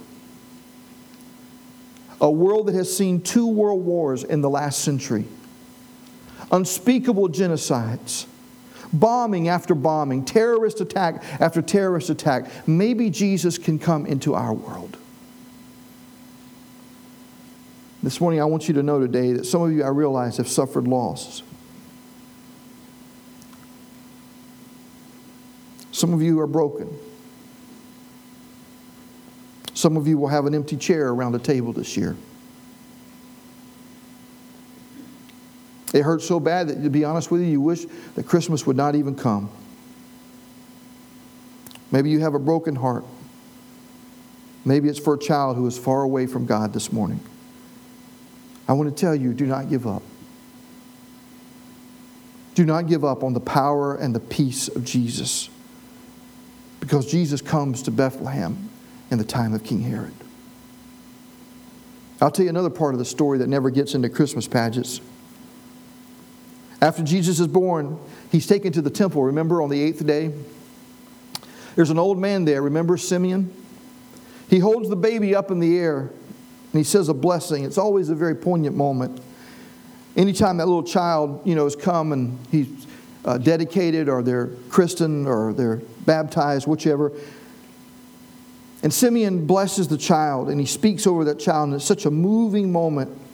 a 2.22 2.32
world 2.32 2.68
that 2.68 2.76
has 2.76 2.96
seen 2.96 3.20
two 3.20 3.48
world 3.48 3.84
wars 3.84 4.24
in 4.24 4.40
the 4.40 4.50
last 4.50 4.80
century, 4.80 5.26
unspeakable 6.54 7.28
genocides, 7.28 8.28
bombing 8.94 9.48
after 9.48 9.76
bombing, 9.76 10.26
terrorist 10.26 10.82
attack 10.82 11.24
after 11.40 11.62
terrorist 11.62 12.10
attack, 12.10 12.46
maybe 12.68 13.10
Jesus 13.10 13.58
can 13.58 13.80
come 13.80 14.06
into 14.06 14.34
our 14.34 14.54
world. 14.54 14.98
This 18.04 18.22
morning, 18.22 18.40
I 18.40 18.46
want 18.46 18.68
you 18.68 18.76
to 18.76 18.84
know 18.84 19.00
today 19.00 19.34
that 19.34 19.46
some 19.46 19.64
of 19.64 19.72
you, 19.72 19.84
I 19.84 19.88
realize, 19.88 20.38
have 20.38 20.48
suffered 20.48 20.88
loss. 20.88 21.42
Some 25.92 26.14
of 26.14 26.22
you 26.22 26.40
are 26.40 26.48
broken. 26.48 26.96
Some 29.74 29.98
of 29.98 30.08
you 30.08 30.18
will 30.18 30.28
have 30.28 30.46
an 30.46 30.54
empty 30.54 30.78
chair 30.78 31.10
around 31.10 31.32
the 31.32 31.40
table 31.40 31.74
this 31.74 31.98
year. 31.98 32.16
It 35.96 36.04
hurts 36.04 36.28
so 36.28 36.42
bad 36.42 36.68
that, 36.68 36.84
to 36.84 36.90
be 36.90 37.06
honest 37.06 37.32
with 37.32 37.40
you, 37.40 37.48
you 37.48 37.62
wish 37.62 37.86
that 38.16 38.28
Christmas 38.28 38.68
would 38.68 38.76
not 38.76 38.96
even 38.96 39.16
come. 39.16 39.50
Maybe 41.90 42.10
you 42.10 42.20
have 42.20 42.34
a 42.34 42.40
broken 42.40 42.76
heart. 42.76 43.06
Maybe 44.66 44.90
it's 44.90 45.00
for 45.00 45.14
a 45.14 45.18
child 45.18 45.56
who 45.56 45.66
is 45.68 45.78
far 45.78 46.02
away 46.02 46.28
from 46.28 46.46
God 46.46 46.74
this 46.74 46.92
morning. 46.92 47.22
I 48.68 48.74
want 48.74 48.90
to 48.90 49.02
tell 49.02 49.16
you 49.16 49.34
do 49.34 49.46
not 49.46 49.70
give 49.70 49.88
up. 49.88 50.04
Do 52.56 52.66
not 52.66 52.88
give 52.88 53.06
up 53.06 53.24
on 53.24 53.32
the 53.32 53.40
power 53.40 53.96
and 53.96 54.14
the 54.14 54.20
peace 54.20 54.68
of 54.68 54.84
Jesus 54.84 55.50
because 56.82 57.10
Jesus 57.10 57.42
comes 57.42 57.84
to 57.84 57.92
Bethlehem 57.92 58.70
in 59.12 59.18
the 59.18 59.24
time 59.24 59.54
of 59.54 59.64
King 59.64 59.80
Herod. 59.80 60.14
I'll 62.20 62.32
tell 62.32 62.44
you 62.44 62.50
another 62.50 62.70
part 62.70 62.96
of 62.96 63.00
the 63.00 63.06
story 63.06 63.38
that 63.38 63.48
never 63.48 63.70
gets 63.70 63.96
into 63.96 64.10
Christmas 64.10 64.46
pageants. 64.46 65.00
After 66.86 67.02
Jesus 67.02 67.40
is 67.40 67.48
born, 67.48 67.98
he's 68.32 68.46
taken 68.46 68.72
to 68.74 68.82
the 68.82 68.92
temple, 68.92 69.24
remember, 69.24 69.64
on 69.64 69.72
the 69.72 69.82
eighth 69.82 70.06
day? 70.06 70.32
There's 71.76 71.90
an 71.90 71.98
old 71.98 72.20
man 72.20 72.46
there, 72.46 72.62
remember 72.62 72.96
Simeon? 72.96 73.52
He 74.52 74.60
holds 74.60 74.88
the 74.88 74.96
baby 74.96 75.34
up 75.34 75.50
in 75.50 75.60
the 75.60 75.80
air 75.80 76.02
and 76.02 76.74
he 76.74 76.84
says 76.84 77.10
a 77.10 77.14
blessing. 77.16 77.64
It's 77.64 77.80
always 77.80 78.10
a 78.10 78.16
very 78.16 78.36
poignant 78.36 78.76
moment. 78.76 79.20
Anytime 80.16 80.58
that 80.58 80.68
little 80.68 80.84
child, 80.84 81.42
you 81.44 81.56
know, 81.56 81.64
has 81.64 81.76
come 81.76 82.12
and 82.12 82.38
he's 82.52 82.86
uh, 83.26 83.40
dedicated 83.40 84.08
or 84.08 84.22
they're 84.22 84.52
christened 84.70 85.26
or 85.28 85.54
they're 85.54 85.78
baptized, 86.06 86.68
whichever. 86.68 87.12
And 88.84 88.94
Simeon 88.94 89.48
blesses 89.48 89.88
the 89.88 89.98
child 89.98 90.52
and 90.52 90.60
he 90.60 90.68
speaks 90.68 91.08
over 91.08 91.24
that 91.24 91.40
child, 91.40 91.70
and 91.70 91.78
it's 91.78 91.86
such 91.86 92.06
a 92.06 92.12
moving 92.12 92.72
moment. 92.72 93.25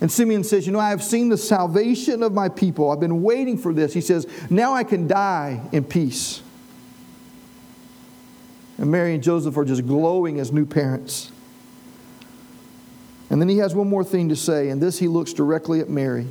And 0.00 0.10
Simeon 0.10 0.44
says, 0.44 0.66
You 0.66 0.72
know, 0.72 0.78
I 0.78 0.90
have 0.90 1.02
seen 1.02 1.28
the 1.28 1.36
salvation 1.36 2.22
of 2.22 2.32
my 2.32 2.48
people. 2.48 2.90
I've 2.90 3.00
been 3.00 3.22
waiting 3.22 3.58
for 3.58 3.72
this. 3.74 3.92
He 3.92 4.00
says, 4.00 4.26
Now 4.48 4.74
I 4.74 4.84
can 4.84 5.06
die 5.06 5.60
in 5.72 5.84
peace. 5.84 6.42
And 8.78 8.90
Mary 8.90 9.14
and 9.14 9.22
Joseph 9.22 9.56
are 9.58 9.64
just 9.64 9.86
glowing 9.86 10.40
as 10.40 10.52
new 10.52 10.64
parents. 10.64 11.30
And 13.28 13.40
then 13.40 13.48
he 13.48 13.58
has 13.58 13.74
one 13.74 13.88
more 13.88 14.02
thing 14.02 14.30
to 14.30 14.36
say, 14.36 14.70
and 14.70 14.82
this 14.82 14.98
he 14.98 15.06
looks 15.06 15.32
directly 15.32 15.80
at 15.80 15.88
Mary. 15.88 16.26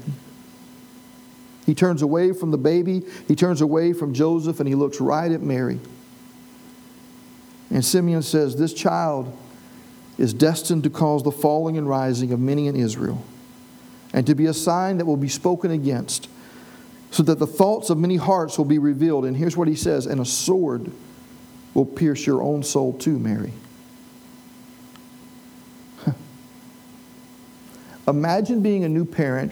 He 1.65 1.73
turns 1.75 2.01
away 2.01 2.34
from 2.34 2.51
the 2.51 2.58
baby, 2.58 3.03
he 3.27 3.36
turns 3.36 3.62
away 3.62 3.93
from 3.93 4.13
Joseph, 4.13 4.60
and 4.60 4.67
he 4.67 4.75
looks 4.75 4.99
right 4.99 5.32
at 5.32 5.41
Mary. 5.41 5.79
And 7.69 7.86
Simeon 7.86 8.23
says, 8.23 8.55
This 8.55 8.73
child 8.73 9.36
is 10.17 10.34
destined 10.34 10.84
to 10.84 10.89
cause 10.89 11.23
the 11.23 11.32
falling 11.32 11.77
and 11.77 11.88
rising 11.88 12.34
of 12.34 12.39
many 12.39 12.67
in 12.67 12.75
Israel, 12.75 13.23
and 14.13 14.26
to 14.28 14.36
be 14.36 14.45
a 14.48 14.54
sign 14.54 14.98
that 14.98 15.06
will 15.06 15.17
be 15.17 15.30
spoken 15.30 15.72
against, 15.72 16.30
so 17.12 17.24
that 17.24 17.39
the 17.39 17.48
thoughts 17.48 17.89
of 17.89 17.98
many 17.98 18.17
hearts 18.17 18.58
will 18.58 18.65
be 18.65 18.80
revealed. 18.80 19.26
And 19.26 19.36
here's 19.36 19.58
what 19.58 19.67
he 19.67 19.76
says 19.76 20.06
And 20.06 20.22
a 20.22 20.26
sword 20.26 20.91
will 21.74 21.86
pierce 21.86 22.26
your 22.26 22.41
own 22.41 22.63
soul 22.63 22.93
too, 22.93 23.17
Mary. 23.19 23.54
Imagine 28.08 28.62
being 28.62 28.84
a 28.84 28.89
new 28.89 29.06
parent 29.06 29.52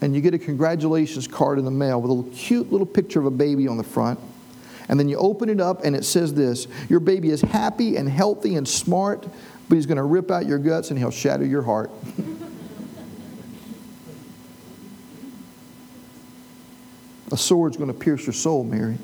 and 0.00 0.14
you 0.14 0.20
get 0.20 0.34
a 0.34 0.38
congratulations 0.38 1.28
card 1.28 1.58
in 1.58 1.64
the 1.64 1.70
mail 1.70 2.00
with 2.00 2.26
a 2.26 2.30
cute 2.30 2.70
little 2.72 2.86
picture 2.86 3.20
of 3.20 3.26
a 3.26 3.30
baby 3.30 3.68
on 3.68 3.76
the 3.76 3.84
front. 3.84 4.18
And 4.88 4.98
then 4.98 5.08
you 5.08 5.16
open 5.16 5.48
it 5.48 5.60
up 5.60 5.84
and 5.84 5.94
it 5.94 6.04
says 6.04 6.34
this 6.34 6.66
Your 6.88 7.00
baby 7.00 7.30
is 7.30 7.40
happy 7.40 7.96
and 7.96 8.08
healthy 8.08 8.56
and 8.56 8.66
smart, 8.66 9.26
but 9.68 9.74
he's 9.76 9.86
going 9.86 9.96
to 9.96 10.02
rip 10.02 10.30
out 10.30 10.46
your 10.46 10.58
guts 10.58 10.90
and 10.90 10.98
he'll 10.98 11.10
shatter 11.10 11.44
your 11.44 11.62
heart. 11.62 11.90
a 17.32 17.36
sword's 17.36 17.78
going 17.78 17.92
to 17.92 17.98
pierce 17.98 18.26
your 18.26 18.34
soul, 18.34 18.62
Mary. 18.62 18.98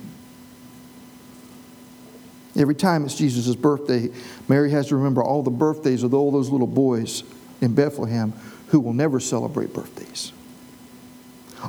Every 2.54 2.74
time 2.74 3.04
it's 3.04 3.14
Jesus' 3.14 3.56
birthday, 3.56 4.10
Mary 4.48 4.70
has 4.70 4.88
to 4.88 4.96
remember 4.96 5.22
all 5.22 5.42
the 5.42 5.50
birthdays 5.50 6.02
of 6.02 6.12
all 6.12 6.30
those 6.30 6.50
little 6.50 6.66
boys 6.66 7.24
in 7.60 7.74
Bethlehem 7.74 8.34
who 8.68 8.80
will 8.80 8.92
never 8.92 9.18
celebrate 9.18 9.72
birthdays. 9.72 10.32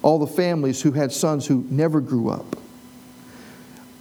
All 0.03 0.19
the 0.19 0.27
families 0.27 0.81
who 0.81 0.91
had 0.91 1.11
sons 1.11 1.47
who 1.47 1.65
never 1.69 2.01
grew 2.01 2.29
up. 2.29 2.57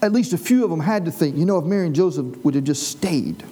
At 0.03 0.13
least 0.13 0.33
a 0.33 0.39
few 0.39 0.65
of 0.65 0.71
them 0.71 0.81
had 0.81 1.05
to 1.05 1.11
think, 1.11 1.37
you 1.37 1.45
know, 1.45 1.59
if 1.59 1.65
Mary 1.65 1.87
and 1.87 1.95
Joseph 1.95 2.45
would 2.45 2.55
have 2.55 2.65
just 2.65 2.89
stayed. 2.89 3.45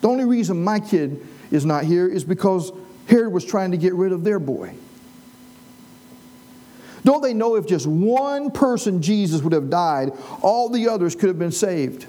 The 0.00 0.08
only 0.08 0.24
reason 0.24 0.64
my 0.64 0.80
kid 0.80 1.26
is 1.50 1.66
not 1.66 1.84
here 1.84 2.08
is 2.08 2.24
because 2.24 2.72
Herod 3.08 3.32
was 3.32 3.44
trying 3.44 3.72
to 3.72 3.76
get 3.76 3.92
rid 3.94 4.12
of 4.12 4.24
their 4.24 4.38
boy. 4.38 4.74
Don't 7.04 7.22
they 7.22 7.34
know 7.34 7.56
if 7.56 7.66
just 7.66 7.86
one 7.86 8.50
person, 8.50 9.00
Jesus, 9.00 9.42
would 9.42 9.52
have 9.52 9.70
died, 9.70 10.12
all 10.42 10.68
the 10.68 10.88
others 10.88 11.14
could 11.14 11.28
have 11.28 11.38
been 11.38 11.52
saved? 11.52 12.06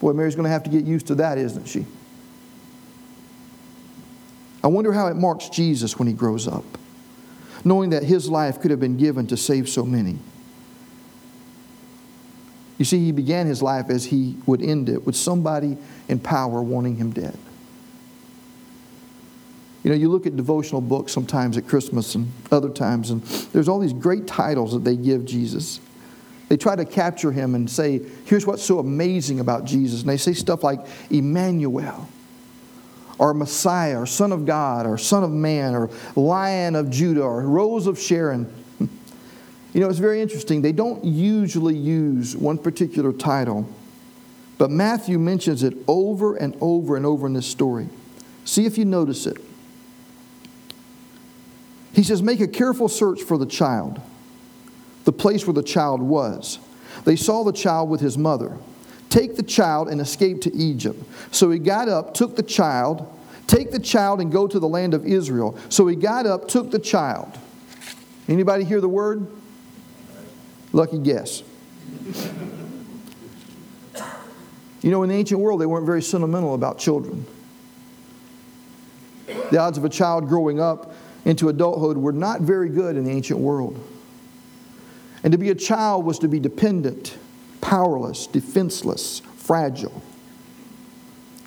Boy, 0.00 0.12
Mary's 0.12 0.34
going 0.34 0.44
to 0.44 0.50
have 0.50 0.64
to 0.64 0.70
get 0.70 0.84
used 0.84 1.06
to 1.08 1.14
that, 1.16 1.38
isn't 1.38 1.66
she? 1.66 1.86
I 4.64 4.68
wonder 4.68 4.92
how 4.92 5.08
it 5.08 5.14
marks 5.14 5.48
Jesus 5.48 5.98
when 5.98 6.08
he 6.08 6.14
grows 6.14 6.48
up, 6.48 6.64
knowing 7.64 7.90
that 7.90 8.02
his 8.02 8.28
life 8.28 8.60
could 8.60 8.70
have 8.70 8.80
been 8.80 8.96
given 8.96 9.26
to 9.28 9.36
save 9.36 9.68
so 9.68 9.84
many. 9.84 10.18
You 12.78 12.84
see, 12.84 12.98
he 12.98 13.12
began 13.12 13.46
his 13.46 13.62
life 13.62 13.90
as 13.90 14.06
he 14.06 14.36
would 14.46 14.62
end 14.62 14.88
it 14.88 15.04
with 15.06 15.14
somebody 15.14 15.76
in 16.08 16.18
power 16.18 16.62
wanting 16.62 16.96
him 16.96 17.10
dead. 17.12 17.36
You 19.82 19.90
know, 19.90 19.96
you 19.96 20.08
look 20.08 20.26
at 20.26 20.36
devotional 20.36 20.80
books 20.80 21.12
sometimes 21.12 21.56
at 21.56 21.66
Christmas 21.66 22.14
and 22.14 22.30
other 22.52 22.68
times, 22.68 23.10
and 23.10 23.22
there's 23.52 23.68
all 23.68 23.80
these 23.80 23.92
great 23.92 24.26
titles 24.26 24.72
that 24.72 24.84
they 24.84 24.96
give 24.96 25.24
Jesus. 25.24 25.80
They 26.48 26.56
try 26.56 26.76
to 26.76 26.84
capture 26.84 27.32
him 27.32 27.54
and 27.54 27.68
say, 27.68 28.00
here's 28.24 28.46
what's 28.46 28.62
so 28.62 28.78
amazing 28.78 29.40
about 29.40 29.64
Jesus. 29.64 30.02
And 30.02 30.10
they 30.10 30.18
say 30.18 30.34
stuff 30.34 30.62
like 30.62 30.80
Emmanuel, 31.10 32.08
or 33.18 33.34
Messiah, 33.34 34.00
or 34.00 34.06
Son 34.06 34.32
of 34.32 34.46
God, 34.46 34.86
or 34.86 34.98
Son 34.98 35.24
of 35.24 35.30
Man, 35.30 35.74
or 35.74 35.90
Lion 36.14 36.76
of 36.76 36.90
Judah, 36.90 37.22
or 37.22 37.42
Rose 37.42 37.86
of 37.86 37.98
Sharon. 37.98 38.52
You 38.78 39.80
know, 39.80 39.88
it's 39.88 39.98
very 39.98 40.20
interesting. 40.20 40.60
They 40.60 40.72
don't 40.72 41.02
usually 41.04 41.76
use 41.76 42.36
one 42.36 42.58
particular 42.58 43.12
title, 43.12 43.66
but 44.58 44.70
Matthew 44.70 45.18
mentions 45.18 45.62
it 45.62 45.74
over 45.88 46.36
and 46.36 46.54
over 46.60 46.96
and 46.96 47.06
over 47.06 47.26
in 47.26 47.32
this 47.32 47.46
story. 47.46 47.88
See 48.44 48.66
if 48.66 48.76
you 48.76 48.84
notice 48.84 49.26
it. 49.26 49.38
He 51.92 52.02
says, 52.02 52.22
Make 52.22 52.40
a 52.40 52.48
careful 52.48 52.88
search 52.88 53.22
for 53.22 53.36
the 53.38 53.46
child, 53.46 54.00
the 55.04 55.12
place 55.12 55.46
where 55.46 55.54
the 55.54 55.62
child 55.62 56.00
was. 56.00 56.58
They 57.04 57.16
saw 57.16 57.42
the 57.42 57.52
child 57.52 57.90
with 57.90 58.00
his 58.00 58.16
mother. 58.16 58.56
Take 59.08 59.36
the 59.36 59.42
child 59.42 59.88
and 59.88 60.00
escape 60.00 60.40
to 60.42 60.54
Egypt. 60.54 61.02
So 61.32 61.50
he 61.50 61.58
got 61.58 61.88
up, 61.88 62.14
took 62.14 62.36
the 62.36 62.42
child, 62.42 63.06
take 63.46 63.70
the 63.70 63.78
child 63.78 64.20
and 64.20 64.32
go 64.32 64.46
to 64.46 64.58
the 64.58 64.68
land 64.68 64.94
of 64.94 65.04
Israel. 65.04 65.58
So 65.68 65.86
he 65.86 65.96
got 65.96 66.26
up, 66.26 66.48
took 66.48 66.70
the 66.70 66.78
child. 66.78 67.38
Anybody 68.28 68.64
hear 68.64 68.80
the 68.80 68.88
word? 68.88 69.26
Lucky 70.72 70.98
guess. 70.98 71.42
You 74.80 74.90
know, 74.90 75.02
in 75.02 75.10
the 75.10 75.14
ancient 75.14 75.40
world, 75.40 75.60
they 75.60 75.66
weren't 75.66 75.86
very 75.86 76.02
sentimental 76.02 76.54
about 76.54 76.78
children. 76.78 77.26
The 79.26 79.58
odds 79.58 79.78
of 79.78 79.84
a 79.84 79.88
child 79.88 80.28
growing 80.28 80.58
up 80.58 80.94
into 81.24 81.48
adulthood 81.48 81.96
were 81.96 82.12
not 82.12 82.40
very 82.40 82.68
good 82.68 82.96
in 82.96 83.04
the 83.04 83.10
ancient 83.10 83.38
world. 83.40 83.78
And 85.22 85.32
to 85.32 85.38
be 85.38 85.50
a 85.50 85.54
child 85.54 86.04
was 86.04 86.18
to 86.20 86.28
be 86.28 86.40
dependent, 86.40 87.16
powerless, 87.60 88.26
defenseless, 88.26 89.20
fragile. 89.36 90.02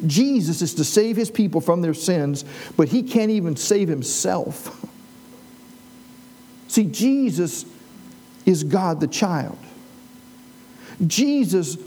Jesus 0.06 0.62
is 0.62 0.74
to 0.76 0.84
save 0.84 1.16
his 1.16 1.32
people 1.32 1.62
from 1.62 1.82
their 1.82 1.94
sins, 1.94 2.46
but 2.78 2.90
he 2.90 3.04
can't 3.04 3.32
even 3.32 3.56
save 3.56 3.88
himself. 3.88 4.86
See, 6.68 6.86
Jesus 6.86 7.66
is 8.46 8.64
God 8.64 9.00
the 9.00 9.08
child. 9.08 9.58
Jesus 11.06 11.78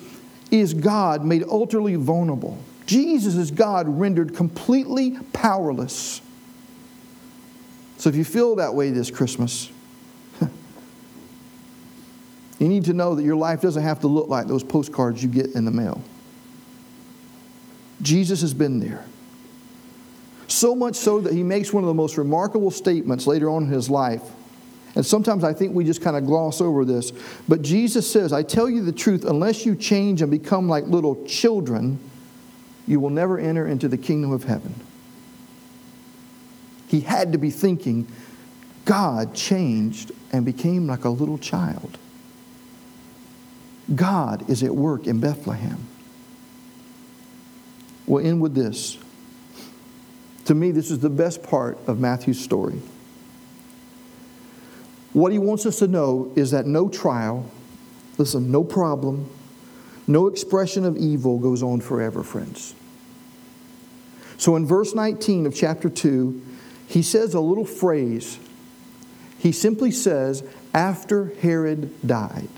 is 0.51 0.75
God 0.75 1.25
made 1.25 1.45
utterly 1.51 1.95
vulnerable. 1.95 2.59
Jesus 2.87 3.35
is 3.35 3.51
God 3.51 3.87
rendered 3.89 4.35
completely 4.35 5.19
powerless. 5.33 6.23
So 7.99 8.09
if 8.09 8.17
you 8.17 8.25
feel 8.25 8.57
that 8.57 8.75
way 8.75 8.91
this 8.91 9.11
Christmas, 9.11 9.71
you 10.41 10.49
need 12.69 12.85
to 12.87 12.93
know 12.93 13.17
that 13.17 13.25
your 13.25 13.37
life 13.37 13.61
doesn't 13.61 13.83
have 13.83 14.01
to 14.01 14.07
look 14.07 14.29
like 14.29 14.47
those 14.47 14.63
postcards 14.63 15.23
you 15.23 15.29
get 15.29 15.55
in 15.55 15.65
the 15.65 15.73
mail. 15.73 16.01
Jesus 18.01 18.41
has 18.41 18.55
been 18.55 18.79
there. 18.79 19.05
So 20.47 20.77
much 20.77 20.95
so 20.95 21.21
that 21.21 21.33
he 21.33 21.43
makes 21.43 21.73
one 21.73 21.83
of 21.83 21.89
the 21.89 21.95
most 21.95 22.17
remarkable 22.17 22.71
statements 22.71 23.27
later 23.27 23.51
on 23.51 23.65
in 23.65 23.69
his 23.69 23.91
life. 23.91 24.23
And 24.95 25.05
sometimes 25.05 25.45
I 25.45 25.53
think 25.53 25.75
we 25.75 25.85
just 25.85 26.01
kind 26.01 26.17
of 26.17 26.25
gloss 26.25 26.61
over 26.61 26.85
this. 26.85 27.13
But 27.49 27.63
Jesus 27.63 28.11
says, 28.11 28.33
I 28.33 28.45
tell 28.45 28.71
you 28.71 28.85
the 28.85 28.93
truth, 28.93 29.25
unless 29.25 29.67
you 29.67 29.75
change 29.75 30.23
and 30.23 30.31
become 30.31 30.69
like 30.69 30.85
little 30.85 31.25
children, 31.27 31.99
you 32.87 33.01
will 33.01 33.11
never 33.11 33.39
enter 33.39 33.67
into 33.67 33.89
the 33.89 33.99
kingdom 33.99 34.33
of 34.33 34.45
heaven. 34.45 34.75
He 36.89 37.01
had 37.01 37.33
to 37.33 37.39
be 37.39 37.51
thinking, 37.51 38.09
God 38.85 39.35
changed 39.35 40.11
and 40.33 40.45
became 40.45 40.87
like 40.87 41.05
a 41.05 41.11
little 41.11 41.39
child. 41.39 41.99
God 43.95 44.49
is 44.51 44.63
at 44.63 44.75
work 44.75 45.07
in 45.07 45.21
Bethlehem. 45.21 45.87
We'll 48.07 48.27
end 48.27 48.41
with 48.41 48.55
this. 48.55 48.99
To 50.47 50.55
me, 50.55 50.71
this 50.71 50.91
is 50.91 51.01
the 51.01 51.11
best 51.11 51.43
part 51.43 51.79
of 51.87 52.01
Matthew's 52.01 52.41
story. 52.41 52.81
What 55.13 55.33
he 55.33 55.39
wants 55.39 55.67
us 55.67 55.79
to 55.81 55.87
know 55.87 56.33
is 56.37 56.51
that 56.53 56.67
no 56.67 56.89
trial, 56.89 57.51
listen, 58.17 58.51
no 58.51 58.65
problem, 58.65 59.29
no 60.07 60.27
expression 60.27 60.87
of 60.87 60.97
evil 60.97 61.39
goes 61.39 61.63
on 61.63 61.81
forever, 61.81 62.23
friends. 62.23 62.75
So 64.39 64.57
in 64.57 64.67
verse 64.67 64.95
19 64.95 65.45
of 65.45 65.55
chapter 65.55 65.91
2, 65.91 66.41
he 66.89 67.03
says 67.03 67.35
a 67.35 67.41
little 67.41 67.67
phrase. 67.67 68.39
He 69.39 69.53
simply 69.53 69.91
says, 69.91 70.43
after 70.75 71.33
Herod 71.41 71.95
died. 72.07 72.49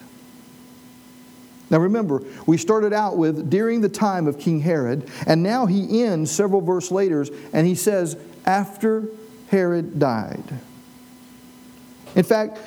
Now 1.68 1.78
remember, 1.78 2.22
we 2.46 2.56
started 2.56 2.92
out 2.92 3.16
with 3.16 3.50
during 3.50 3.80
the 3.80 3.88
time 3.88 4.26
of 4.26 4.38
King 4.38 4.60
Herod, 4.60 5.08
and 5.26 5.42
now 5.42 5.66
he 5.66 6.02
ends 6.02 6.30
several 6.30 6.60
verse 6.60 6.90
later 6.90 7.26
and 7.52 7.66
he 7.66 7.74
says, 7.74 8.16
after 8.44 9.08
Herod 9.48 9.98
died. 9.98 10.42
In 12.16 12.24
fact, 12.24 12.58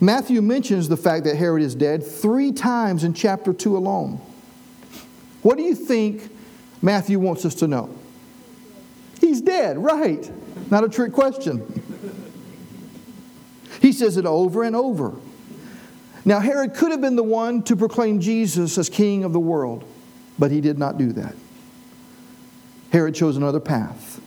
Matthew 0.00 0.40
mentions 0.40 0.88
the 0.88 0.96
fact 0.96 1.24
that 1.24 1.36
Herod 1.36 1.62
is 1.62 1.74
dead 1.74 2.02
three 2.06 2.52
times 2.52 3.04
in 3.04 3.12
chapter 3.12 3.52
2 3.52 3.76
alone. 3.76 4.20
What 5.42 5.58
do 5.58 5.62
you 5.62 5.74
think 5.74 6.30
Matthew 6.80 7.18
wants 7.18 7.44
us 7.44 7.54
to 7.56 7.66
know? 7.66 7.94
He's 9.20 9.42
dead, 9.42 9.76
right. 9.76 10.30
Not 10.70 10.84
a 10.84 10.88
trick 10.88 11.12
question. 11.12 11.82
He 13.80 13.92
says 13.92 14.16
it 14.16 14.26
over 14.26 14.62
and 14.62 14.76
over. 14.76 15.14
Now, 16.24 16.40
Herod 16.40 16.74
could 16.74 16.90
have 16.90 17.00
been 17.00 17.16
the 17.16 17.22
one 17.22 17.62
to 17.64 17.76
proclaim 17.76 18.20
Jesus 18.20 18.76
as 18.76 18.88
king 18.88 19.24
of 19.24 19.32
the 19.32 19.40
world, 19.40 19.84
but 20.38 20.50
he 20.50 20.60
did 20.60 20.78
not 20.78 20.98
do 20.98 21.12
that. 21.12 21.34
Herod 22.92 23.14
chose 23.14 23.36
another 23.36 23.60
path. 23.60 24.20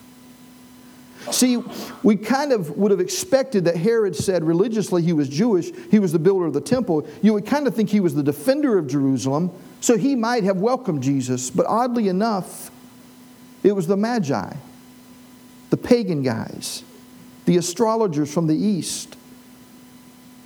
See, 1.31 1.63
we 2.01 2.17
kind 2.17 2.51
of 2.51 2.77
would 2.77 2.91
have 2.91 2.99
expected 2.99 3.65
that 3.65 3.77
Herod 3.77 4.15
said 4.15 4.43
religiously 4.43 5.01
he 5.01 5.13
was 5.13 5.29
Jewish, 5.29 5.71
he 5.89 5.99
was 5.99 6.11
the 6.11 6.19
builder 6.19 6.45
of 6.45 6.53
the 6.53 6.61
temple. 6.61 7.07
You 7.21 7.33
would 7.33 7.45
kind 7.45 7.67
of 7.67 7.75
think 7.75 7.89
he 7.89 7.99
was 7.99 8.13
the 8.13 8.23
defender 8.23 8.77
of 8.77 8.87
Jerusalem, 8.87 9.51
so 9.79 9.97
he 9.97 10.15
might 10.15 10.43
have 10.43 10.57
welcomed 10.57 11.03
Jesus. 11.03 11.49
But 11.49 11.65
oddly 11.67 12.07
enough, 12.07 12.71
it 13.63 13.73
was 13.73 13.87
the 13.87 13.95
Magi, 13.95 14.53
the 15.73 15.77
pagan 15.77 16.21
guys, 16.21 16.83
the 17.45 17.57
astrologers 17.57 18.31
from 18.31 18.45
the 18.45 18.55
east. 18.55 19.17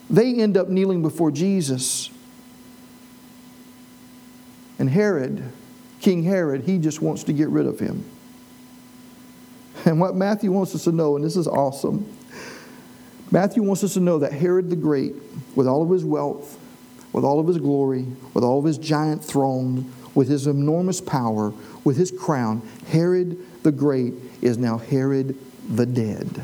They 0.10 0.36
end 0.36 0.56
up 0.56 0.70
kneeling 0.70 1.02
before 1.02 1.32
Jesus. 1.32 2.10
And 4.80 4.90
Herod, 4.90 5.44
King 6.00 6.24
Herod, 6.24 6.64
he 6.64 6.78
just 6.78 7.02
wants 7.02 7.26
to 7.26 7.34
get 7.34 7.50
rid 7.50 7.66
of 7.66 7.78
him. 7.78 8.06
And 9.84 10.00
what 10.00 10.16
Matthew 10.16 10.50
wants 10.54 10.74
us 10.74 10.86
to 10.86 10.94
know, 10.94 11.18
and 11.18 11.26
this 11.26 11.36
is 11.36 11.46
awesome, 11.46 12.10
Matthew 13.30 13.64
wants 13.64 13.84
us 13.84 13.96
to 13.96 14.00
know 14.00 14.20
that 14.20 14.32
Herod 14.32 14.70
the 14.70 14.78
Great, 14.78 15.14
with 15.58 15.68
all 15.68 15.84
of 15.84 15.90
his 15.90 16.06
wealth, 16.06 16.58
with 17.12 17.26
all 17.26 17.42
of 17.42 17.48
his 17.48 17.58
glory, 17.58 18.06
with 18.34 18.46
all 18.46 18.60
of 18.60 18.64
his 18.64 18.78
giant 18.78 19.26
throne, 19.26 19.92
with 20.16 20.30
his 20.30 20.48
enormous 20.48 21.02
power, 21.02 21.52
with 21.84 21.98
his 21.98 22.12
crown, 22.12 22.62
Herod 22.88 23.38
the 23.64 23.72
Great 23.72 24.14
is 24.42 24.58
now 24.58 24.78
Herod 24.78 25.38
the 25.68 25.86
dead. 25.86 26.44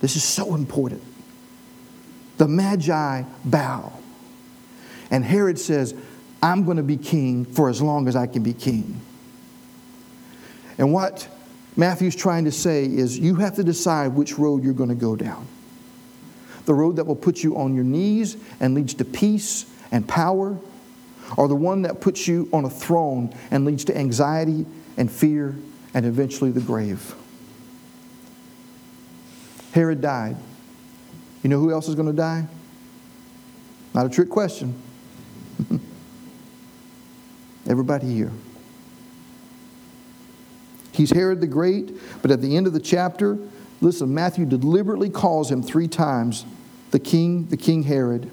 This 0.00 0.16
is 0.16 0.24
so 0.24 0.54
important. 0.54 1.02
The 2.38 2.48
Magi 2.48 3.22
bow. 3.44 3.92
And 5.10 5.24
Herod 5.24 5.58
says, 5.58 5.94
I'm 6.42 6.64
going 6.64 6.78
to 6.78 6.82
be 6.82 6.96
king 6.96 7.44
for 7.44 7.68
as 7.68 7.82
long 7.82 8.08
as 8.08 8.16
I 8.16 8.26
can 8.26 8.42
be 8.42 8.54
king. 8.54 9.00
And 10.78 10.92
what 10.92 11.28
Matthew's 11.76 12.16
trying 12.16 12.46
to 12.46 12.52
say 12.52 12.86
is 12.86 13.18
you 13.18 13.34
have 13.36 13.56
to 13.56 13.64
decide 13.64 14.14
which 14.14 14.38
road 14.38 14.64
you're 14.64 14.72
going 14.72 14.88
to 14.88 14.94
go 14.94 15.16
down. 15.16 15.46
The 16.64 16.74
road 16.74 16.96
that 16.96 17.04
will 17.04 17.16
put 17.16 17.42
you 17.42 17.58
on 17.58 17.74
your 17.74 17.84
knees 17.84 18.36
and 18.60 18.74
leads 18.74 18.94
to 18.94 19.04
peace 19.04 19.70
and 19.92 20.06
power, 20.08 20.58
or 21.36 21.48
the 21.48 21.56
one 21.56 21.82
that 21.82 22.00
puts 22.00 22.26
you 22.26 22.48
on 22.52 22.64
a 22.64 22.70
throne 22.70 23.34
and 23.50 23.64
leads 23.64 23.84
to 23.86 23.96
anxiety 23.96 24.66
and 24.96 25.10
fear 25.10 25.56
and 25.94 26.06
eventually 26.06 26.50
the 26.50 26.60
grave. 26.60 27.14
Herod 29.72 30.00
died. 30.00 30.36
You 31.42 31.50
know 31.50 31.60
who 31.60 31.72
else 31.72 31.88
is 31.88 31.94
going 31.94 32.08
to 32.08 32.12
die? 32.12 32.46
Not 33.94 34.06
a 34.06 34.08
trick 34.08 34.28
question. 34.28 34.80
Everybody 37.68 38.12
here. 38.12 38.32
He's 40.92 41.10
Herod 41.10 41.40
the 41.40 41.46
Great, 41.46 41.92
but 42.20 42.30
at 42.30 42.40
the 42.40 42.56
end 42.56 42.66
of 42.66 42.72
the 42.72 42.80
chapter, 42.80 43.38
listen, 43.80 44.12
Matthew 44.12 44.44
deliberately 44.44 45.08
calls 45.08 45.50
him 45.50 45.62
three 45.62 45.88
times 45.88 46.44
the 46.90 46.98
king, 46.98 47.46
the 47.46 47.56
king 47.56 47.84
Herod. 47.84 48.30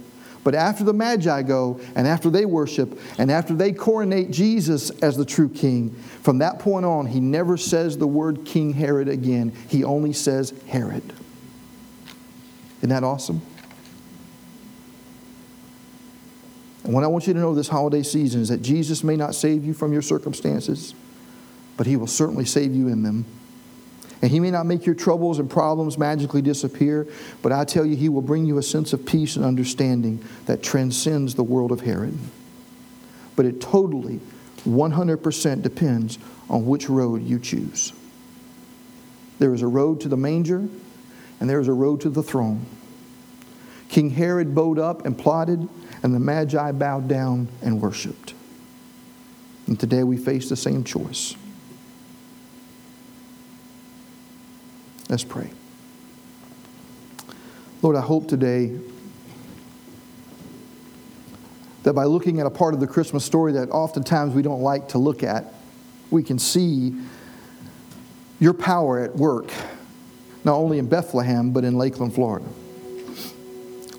But 0.47 0.55
after 0.55 0.85
the 0.85 0.93
Magi 0.93 1.41
go, 1.41 1.77
and 1.93 2.07
after 2.07 2.29
they 2.29 2.45
worship, 2.45 2.97
and 3.17 3.29
after 3.29 3.53
they 3.53 3.73
coronate 3.73 4.31
Jesus 4.31 4.91
as 5.01 5.17
the 5.17 5.25
true 5.25 5.49
king, 5.49 5.89
from 6.21 6.37
that 6.37 6.59
point 6.59 6.85
on, 6.85 7.07
he 7.07 7.19
never 7.19 7.57
says 7.57 7.97
the 7.97 8.07
word 8.07 8.45
King 8.45 8.71
Herod 8.71 9.09
again. 9.09 9.51
He 9.67 9.83
only 9.83 10.13
says 10.13 10.53
Herod. 10.67 11.03
Isn't 12.77 12.87
that 12.87 13.03
awesome? 13.03 13.41
And 16.85 16.93
what 16.93 17.03
I 17.03 17.07
want 17.07 17.27
you 17.27 17.33
to 17.33 17.39
know 17.39 17.53
this 17.53 17.67
holiday 17.67 18.03
season 18.03 18.39
is 18.39 18.47
that 18.47 18.61
Jesus 18.61 19.03
may 19.03 19.17
not 19.17 19.35
save 19.35 19.65
you 19.65 19.73
from 19.73 19.91
your 19.91 20.01
circumstances 20.01 20.93
but 21.77 21.85
He 21.85 21.95
will 21.95 22.07
certainly 22.07 22.43
save 22.43 22.75
you 22.75 22.87
in 22.87 23.03
them. 23.03 23.25
And 24.21 24.31
He 24.31 24.39
may 24.39 24.51
not 24.51 24.65
make 24.65 24.85
your 24.85 24.95
troubles 24.95 25.39
and 25.39 25.49
problems 25.49 25.97
magically 25.97 26.41
disappear, 26.41 27.07
but 27.41 27.51
I 27.51 27.65
tell 27.65 27.85
you, 27.85 27.95
He 27.95 28.09
will 28.09 28.21
bring 28.21 28.45
you 28.45 28.57
a 28.57 28.63
sense 28.63 28.93
of 28.93 29.05
peace 29.05 29.35
and 29.35 29.45
understanding 29.45 30.23
that 30.45 30.63
transcends 30.63 31.35
the 31.35 31.43
world 31.43 31.71
of 31.71 31.81
Herod. 31.81 32.17
But 33.35 33.45
it 33.45 33.61
totally, 33.61 34.19
100% 34.65 35.61
depends 35.61 36.17
on 36.49 36.65
which 36.65 36.89
road 36.89 37.23
you 37.23 37.39
choose. 37.39 37.93
There 39.39 39.53
is 39.53 39.61
a 39.61 39.67
road 39.67 40.01
to 40.01 40.09
the 40.09 40.17
manger, 40.17 40.67
and 41.39 41.49
there 41.49 41.59
is 41.59 41.67
a 41.67 41.73
road 41.73 42.01
to 42.01 42.09
the 42.09 42.23
throne. 42.23 42.65
King 43.89 44.09
Herod 44.09 44.55
bowed 44.55 44.79
up 44.79 45.05
and 45.05 45.17
plotted, 45.17 45.67
and 46.03 46.13
the 46.13 46.19
Magi 46.19 46.71
bowed 46.71 47.07
down 47.07 47.47
and 47.61 47.81
worshiped. 47.81 48.33
And 49.67 49.79
today 49.79 50.03
we 50.03 50.17
face 50.17 50.49
the 50.49 50.55
same 50.55 50.83
choice. 50.83 51.35
Let's 55.09 55.23
pray. 55.23 55.49
Lord, 57.81 57.95
I 57.95 58.01
hope 58.01 58.27
today 58.27 58.77
that 61.83 61.93
by 61.93 62.03
looking 62.03 62.41
at 62.41 62.45
a 62.45 62.49
part 62.49 62.73
of 62.73 62.81
the 62.81 62.87
Christmas 62.87 63.23
story 63.23 63.53
that 63.53 63.69
oftentimes 63.69 64.33
we 64.33 64.41
don't 64.41 64.61
like 64.61 64.89
to 64.89 64.97
look 64.97 65.23
at, 65.23 65.53
we 66.11 66.23
can 66.23 66.37
see 66.37 66.93
your 68.39 68.53
power 68.53 68.99
at 68.99 69.15
work, 69.15 69.51
not 70.43 70.55
only 70.55 70.79
in 70.79 70.87
Bethlehem, 70.87 71.51
but 71.51 71.63
in 71.63 71.77
Lakeland, 71.77 72.13
Florida. 72.13 72.45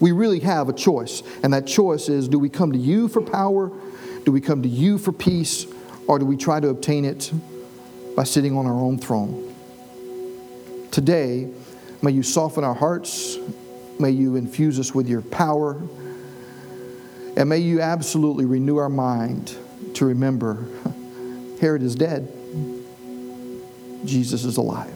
We 0.01 0.12
really 0.12 0.40
have 0.40 0.68
a 0.68 0.75
choice, 0.75 1.23
and 1.42 1.55
that 1.55 1.66
choice 1.66 2.11
is 2.11 2.29
do 2.29 2.38
we 2.38 2.51
come 2.51 2.73
to 2.73 2.79
you 2.79 3.09
for 3.09 3.23
power, 3.23 3.73
do 4.25 4.33
we 4.33 4.42
come 4.42 4.62
to 4.62 4.68
you 4.68 4.99
for 4.99 5.12
peace, 5.12 5.66
or 6.07 6.18
do 6.18 6.27
we 6.27 6.37
try 6.37 6.61
to 6.61 6.68
obtain 6.68 7.07
it 7.07 7.33
by 8.14 8.25
sitting 8.25 8.57
on 8.57 8.66
our 8.66 8.75
own 8.75 8.99
throne? 8.99 9.47
Today, 10.90 11.51
may 12.03 12.11
you 12.11 12.22
soften 12.22 12.64
our 12.64 12.74
hearts. 12.74 13.38
May 13.98 14.11
you 14.11 14.37
infuse 14.37 14.79
us 14.79 14.94
with 14.94 15.09
your 15.09 15.22
power. 15.22 15.81
And 17.37 17.48
may 17.48 17.59
you 17.59 17.81
absolutely 17.81 18.46
renew 18.46 18.77
our 18.77 18.88
mind 18.88 19.57
to 19.94 20.07
remember 20.07 20.66
Herod 21.61 21.83
is 21.83 21.94
dead, 21.96 22.29
Jesus 24.05 24.44
is 24.44 24.57
alive. 24.57 24.94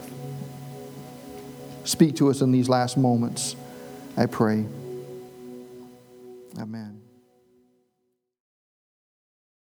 Speak 1.83 2.15
to 2.17 2.29
us 2.29 2.41
in 2.41 2.51
these 2.51 2.69
last 2.69 2.97
moments, 2.97 3.55
I 4.15 4.25
pray. 4.27 4.65
Amen. 6.57 7.02